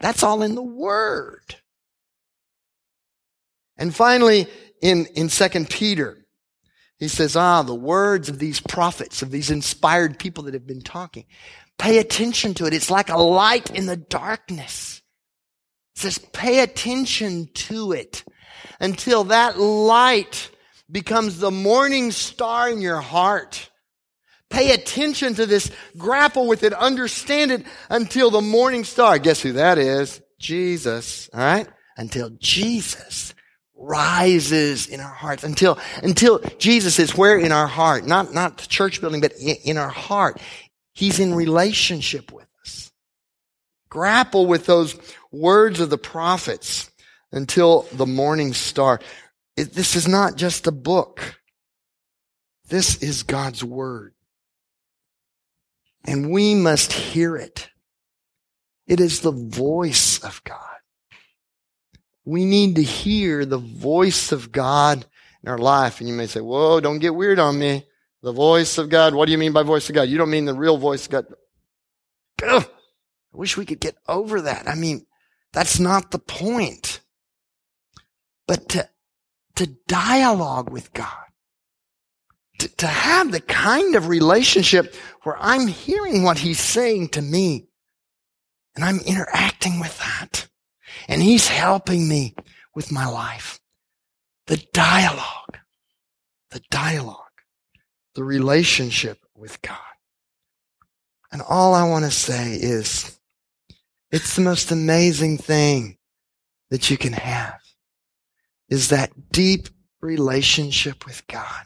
That's 0.00 0.22
all 0.22 0.42
in 0.42 0.54
the 0.54 0.62
Word. 0.62 1.56
And 3.76 3.94
finally, 3.94 4.48
in, 4.80 5.06
in 5.14 5.28
2 5.28 5.48
Peter, 5.66 6.21
he 7.02 7.08
says, 7.08 7.34
ah, 7.34 7.62
the 7.62 7.74
words 7.74 8.28
of 8.28 8.38
these 8.38 8.60
prophets, 8.60 9.22
of 9.22 9.32
these 9.32 9.50
inspired 9.50 10.20
people 10.20 10.44
that 10.44 10.54
have 10.54 10.68
been 10.68 10.82
talking. 10.82 11.24
Pay 11.76 11.98
attention 11.98 12.54
to 12.54 12.66
it. 12.66 12.72
It's 12.72 12.92
like 12.92 13.08
a 13.08 13.18
light 13.18 13.72
in 13.72 13.86
the 13.86 13.96
darkness. 13.96 15.02
It 15.96 16.00
says, 16.00 16.18
pay 16.18 16.60
attention 16.60 17.48
to 17.54 17.90
it 17.90 18.22
until 18.78 19.24
that 19.24 19.58
light 19.58 20.48
becomes 20.88 21.40
the 21.40 21.50
morning 21.50 22.12
star 22.12 22.70
in 22.70 22.80
your 22.80 23.00
heart. 23.00 23.68
Pay 24.48 24.70
attention 24.70 25.34
to 25.34 25.44
this, 25.44 25.72
grapple 25.98 26.46
with 26.46 26.62
it, 26.62 26.72
understand 26.72 27.50
it 27.50 27.66
until 27.90 28.30
the 28.30 28.40
morning 28.40 28.84
star. 28.84 29.18
Guess 29.18 29.42
who 29.42 29.54
that 29.54 29.76
is? 29.76 30.22
Jesus. 30.38 31.28
All 31.34 31.40
right? 31.40 31.66
Until 31.96 32.30
Jesus 32.38 33.34
rises 33.82 34.86
in 34.86 35.00
our 35.00 35.12
hearts. 35.12 35.44
Until, 35.44 35.78
until 36.02 36.38
Jesus 36.58 36.98
is 36.98 37.16
where 37.16 37.36
in 37.36 37.52
our 37.52 37.66
heart? 37.66 38.06
Not, 38.06 38.32
not 38.32 38.58
the 38.58 38.66
church 38.68 39.00
building, 39.00 39.20
but 39.20 39.32
in, 39.38 39.76
our 39.76 39.88
heart. 39.88 40.40
He's 40.92 41.18
in 41.18 41.34
relationship 41.34 42.32
with 42.32 42.46
us. 42.62 42.92
Grapple 43.90 44.46
with 44.46 44.66
those 44.66 44.96
words 45.30 45.80
of 45.80 45.90
the 45.90 45.98
prophets 45.98 46.90
until 47.32 47.82
the 47.92 48.06
morning 48.06 48.54
star. 48.54 49.00
It, 49.56 49.72
this 49.72 49.96
is 49.96 50.06
not 50.06 50.36
just 50.36 50.66
a 50.66 50.72
book. 50.72 51.40
This 52.68 53.02
is 53.02 53.24
God's 53.24 53.64
Word. 53.64 54.14
And 56.04 56.30
we 56.30 56.54
must 56.54 56.92
hear 56.92 57.36
it. 57.36 57.68
It 58.86 59.00
is 59.00 59.20
the 59.20 59.32
voice 59.32 60.22
of 60.22 60.42
God. 60.44 60.71
We 62.24 62.44
need 62.44 62.76
to 62.76 62.82
hear 62.82 63.44
the 63.44 63.58
voice 63.58 64.32
of 64.32 64.52
God 64.52 65.04
in 65.42 65.48
our 65.50 65.58
life. 65.58 66.00
And 66.00 66.08
you 66.08 66.14
may 66.14 66.26
say, 66.26 66.40
whoa, 66.40 66.80
don't 66.80 67.00
get 67.00 67.14
weird 67.14 67.38
on 67.38 67.58
me. 67.58 67.84
The 68.22 68.32
voice 68.32 68.78
of 68.78 68.88
God. 68.88 69.14
What 69.14 69.26
do 69.26 69.32
you 69.32 69.38
mean 69.38 69.52
by 69.52 69.64
voice 69.64 69.88
of 69.88 69.94
God? 69.94 70.08
You 70.08 70.18
don't 70.18 70.30
mean 70.30 70.44
the 70.44 70.54
real 70.54 70.78
voice 70.78 71.06
of 71.06 71.12
God. 71.12 71.26
Ugh, 72.44 72.64
I 72.64 73.36
wish 73.36 73.56
we 73.56 73.66
could 73.66 73.80
get 73.80 73.96
over 74.08 74.42
that. 74.42 74.68
I 74.68 74.74
mean, 74.74 75.06
that's 75.52 75.80
not 75.80 76.10
the 76.10 76.18
point. 76.18 77.00
But 78.46 78.68
to, 78.70 78.88
to 79.56 79.66
dialogue 79.86 80.70
with 80.70 80.92
God, 80.92 81.08
to, 82.58 82.68
to 82.76 82.86
have 82.86 83.32
the 83.32 83.40
kind 83.40 83.94
of 83.96 84.08
relationship 84.08 84.94
where 85.22 85.36
I'm 85.38 85.66
hearing 85.66 86.22
what 86.22 86.38
He's 86.38 86.60
saying 86.60 87.08
to 87.10 87.22
me 87.22 87.66
and 88.74 88.84
I'm 88.84 89.00
interacting 89.00 89.80
with 89.80 89.98
that. 89.98 90.48
And 91.08 91.22
He's 91.22 91.48
helping 91.48 92.08
me 92.08 92.34
with 92.74 92.92
my 92.92 93.06
life. 93.06 93.60
The 94.46 94.64
dialogue, 94.72 95.58
the 96.50 96.62
dialogue, 96.70 97.18
the 98.14 98.24
relationship 98.24 99.18
with 99.34 99.60
God. 99.62 99.78
And 101.30 101.42
all 101.42 101.74
I 101.74 101.88
want 101.88 102.04
to 102.04 102.10
say 102.10 102.54
is 102.54 103.18
it's 104.10 104.36
the 104.36 104.42
most 104.42 104.70
amazing 104.70 105.38
thing 105.38 105.96
that 106.70 106.90
you 106.90 106.98
can 106.98 107.14
have 107.14 107.58
is 108.68 108.88
that 108.88 109.30
deep 109.30 109.68
relationship 110.00 111.06
with 111.06 111.26
God. 111.26 111.64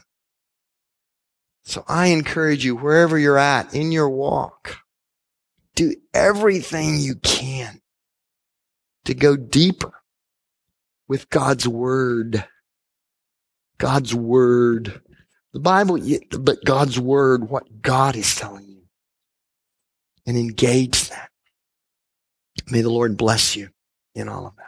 So 1.63 1.83
I 1.87 2.07
encourage 2.07 2.63
you, 2.63 2.77
wherever 2.77 3.17
you're 3.17 3.37
at 3.37 3.73
in 3.73 3.91
your 3.91 4.09
walk, 4.09 4.77
do 5.75 5.93
everything 6.13 6.99
you 6.99 7.15
can 7.15 7.81
to 9.07 9.13
go 9.13 9.35
deeper 9.35 9.93
with 11.07 11.29
God's 11.29 11.67
word. 11.67 12.45
God's 13.77 14.13
word. 14.13 15.01
The 15.53 15.59
Bible, 15.59 15.99
but 16.39 16.63
God's 16.65 16.99
word, 16.99 17.49
what 17.49 17.81
God 17.81 18.15
is 18.15 18.35
telling 18.35 18.67
you. 18.67 18.81
And 20.25 20.37
engage 20.37 21.09
that. 21.09 21.29
May 22.69 22.81
the 22.81 22.89
Lord 22.89 23.15
bless 23.15 23.55
you 23.55 23.69
in 24.13 24.27
all 24.27 24.45
of 24.45 24.55
that. 24.57 24.67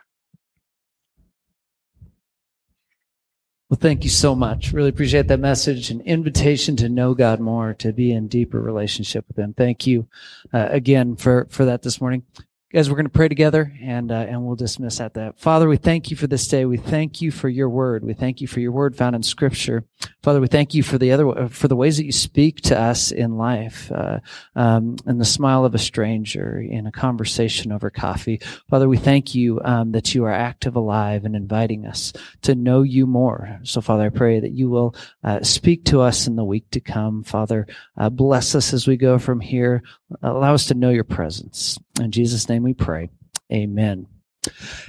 Well, 3.69 3.78
thank 3.80 4.04
you 4.04 4.10
so 4.10 4.34
much. 4.34 4.71
Really 4.71 4.89
appreciate 4.89 5.28
that 5.28 5.39
message, 5.39 5.91
an 5.91 6.02
invitation 6.02 6.75
to 6.78 6.89
know 6.89 7.13
God 7.13 7.39
more, 7.39 7.75
to 7.75 7.91
be 7.91 8.12
in 8.12 8.28
deeper 8.28 8.60
relationship 8.60 9.25
with 9.28 9.38
Him. 9.38 9.54
Thank 9.54 9.86
you 9.86 10.08
uh, 10.54 10.69
again 10.71 11.17
for 11.17 11.45
for 11.52 11.65
that 11.65 11.84
this 11.84 12.02
morning. 12.02 12.23
Guys, 12.71 12.88
we're 12.88 12.97
going 12.97 13.08
to 13.08 13.10
pray 13.10 13.27
together 13.27 13.73
and, 13.82 14.12
uh, 14.12 14.27
and 14.29 14.45
we'll 14.45 14.55
dismiss 14.55 15.01
at 15.01 15.15
that. 15.15 15.39
Father, 15.39 15.67
we 15.67 15.75
thank 15.75 16.12
you 16.12 16.15
for 16.15 16.27
this 16.27 16.47
day. 16.47 16.65
We 16.65 16.77
thank 16.77 17.19
you 17.19 17.32
for 17.32 17.49
your 17.49 17.67
word. 17.67 18.03
We 18.03 18.13
thank 18.13 18.41
you 18.41 18.47
for 18.47 18.60
your 18.60 18.71
word 18.71 18.95
found 18.95 19.15
in 19.15 19.23
scripture. 19.23 19.86
Father, 20.21 20.39
we 20.39 20.45
thank 20.45 20.75
you 20.75 20.84
for 20.84 20.99
the 20.99 21.12
other, 21.12 21.49
for 21.49 21.67
the 21.67 21.75
ways 21.75 21.97
that 21.97 22.05
you 22.05 22.12
speak 22.12 22.58
to 22.62 22.79
us 22.79 23.12
in 23.12 23.39
life, 23.39 23.91
uh, 23.91 24.19
um, 24.55 24.97
in 25.08 25.17
the 25.17 25.25
smile 25.25 25.65
of 25.65 25.73
a 25.73 25.79
stranger, 25.79 26.60
in 26.60 26.86
a 26.86 26.91
conversation 26.91 27.71
over 27.71 27.89
coffee. 27.89 28.39
Father, 28.69 28.88
we 28.88 28.97
thank 28.97 29.34
you, 29.34 29.60
um, 29.65 29.91
that 29.93 30.13
you 30.13 30.25
are 30.25 30.32
active, 30.32 30.75
alive 30.75 31.25
and 31.25 31.36
inviting 31.36 31.88
us 31.88 32.13
to 32.43 32.53
know 32.53 32.84
you 32.84 33.08
more. 33.08 33.60
So 33.63 33.82
Father, 33.82 34.03
I 34.03 34.10
pray 34.10 34.41
that 34.41 34.51
you 34.51 34.69
will, 34.69 34.93
uh, 35.23 35.41
speak 35.41 35.86
to 35.86 36.01
us 36.01 36.27
in 36.27 36.36
the 36.36 36.45
week 36.45 36.69
to 36.69 36.79
come. 36.79 37.23
Father, 37.23 37.65
uh, 37.97 38.12
bless 38.12 38.53
us 38.53 38.73
as 38.73 38.86
we 38.86 38.95
go 38.95 39.17
from 39.17 39.39
here. 39.39 39.82
Allow 40.21 40.53
us 40.53 40.67
to 40.67 40.75
know 40.75 40.91
your 40.91 41.03
presence. 41.03 41.79
In 41.99 42.12
Jesus' 42.12 42.47
name 42.49 42.63
we 42.63 42.73
pray. 42.73 43.09
Amen. 43.51 44.07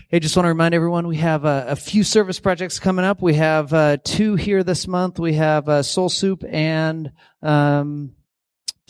Hey, 0.08 0.20
just 0.20 0.36
want 0.36 0.44
to 0.44 0.50
remind 0.50 0.74
everyone 0.74 1.08
we 1.08 1.16
have 1.16 1.44
a, 1.44 1.74
few 1.74 2.04
service 2.04 2.38
projects 2.38 2.78
coming 2.78 3.04
up. 3.04 3.20
We 3.20 3.34
have 3.34 3.72
uh, 3.72 3.96
two 4.02 4.36
here 4.36 4.62
this 4.62 4.86
month. 4.86 5.18
We 5.18 5.34
have 5.34 5.68
uh, 5.68 5.82
Soul 5.82 6.08
Soup 6.08 6.44
and 6.48 7.10
um, 7.42 8.12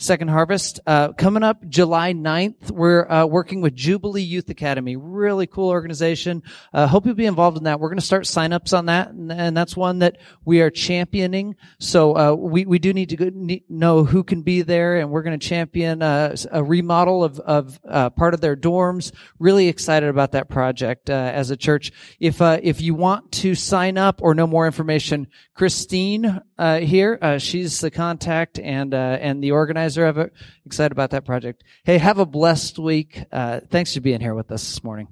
Second 0.01 0.29
Harvest. 0.29 0.79
Uh, 0.87 1.13
coming 1.13 1.43
up 1.43 1.63
July 1.69 2.13
9th, 2.13 2.71
we're 2.71 3.07
uh, 3.07 3.25
working 3.27 3.61
with 3.61 3.75
Jubilee 3.75 4.23
Youth 4.23 4.49
Academy. 4.49 4.95
Really 4.95 5.45
cool 5.45 5.69
organization. 5.69 6.41
Uh, 6.73 6.87
hope 6.87 7.05
you'll 7.05 7.13
be 7.13 7.27
involved 7.27 7.57
in 7.57 7.65
that. 7.65 7.79
We're 7.79 7.89
going 7.89 7.99
to 7.99 8.05
start 8.05 8.23
signups 8.23 8.75
on 8.75 8.87
that, 8.87 9.09
and, 9.09 9.31
and, 9.31 9.55
that's 9.55 9.77
one 9.77 9.99
that 9.99 10.17
we 10.43 10.61
are 10.61 10.71
championing. 10.71 11.55
So 11.79 12.17
uh, 12.17 12.33
we 12.33 12.65
we 12.65 12.79
do 12.79 12.93
need 12.93 13.09
to 13.09 13.15
go, 13.15 13.29
need, 13.31 13.63
know 13.69 14.03
who 14.03 14.23
can 14.23 14.41
be 14.41 14.63
there, 14.63 14.97
and 14.97 15.11
we're 15.11 15.21
going 15.21 15.39
to 15.39 15.47
champion 15.47 16.01
uh, 16.01 16.35
a 16.51 16.63
remodel 16.63 17.23
of 17.23 17.39
of 17.39 17.79
uh, 17.87 18.09
part 18.09 18.33
of 18.33 18.41
their 18.41 18.55
dorms. 18.55 19.11
Really 19.37 19.67
excited 19.67 20.09
about 20.09 20.31
that 20.31 20.49
project 20.49 21.11
as 21.11 21.51
a 21.51 21.57
church. 21.57 21.91
If 22.19 22.41
if 22.41 22.81
you 22.81 22.95
want 22.95 23.31
to 23.33 23.53
sign 23.53 23.99
up 23.99 24.21
or 24.23 24.33
know 24.33 24.47
more 24.47 24.65
information, 24.65 25.27
Christine 25.53 26.41
Uh, 26.61 26.79
here, 26.79 27.17
uh, 27.23 27.39
she's 27.39 27.79
the 27.79 27.89
contact 27.89 28.59
and 28.59 28.93
uh, 28.93 29.17
and 29.19 29.43
the 29.43 29.49
organizer 29.49 29.71
organizer 29.81 30.05
of 30.05 30.19
it. 30.19 30.31
Excited 30.63 30.91
about 30.91 31.09
that 31.09 31.25
project. 31.25 31.63
Hey, 31.83 31.97
have 31.97 32.19
a 32.19 32.25
blessed 32.25 32.77
week. 32.77 33.23
Uh, 33.31 33.61
thanks 33.71 33.95
for 33.95 34.01
being 34.01 34.21
here 34.21 34.35
with 34.35 34.51
us 34.51 34.63
this 34.63 34.83
morning. 34.83 35.07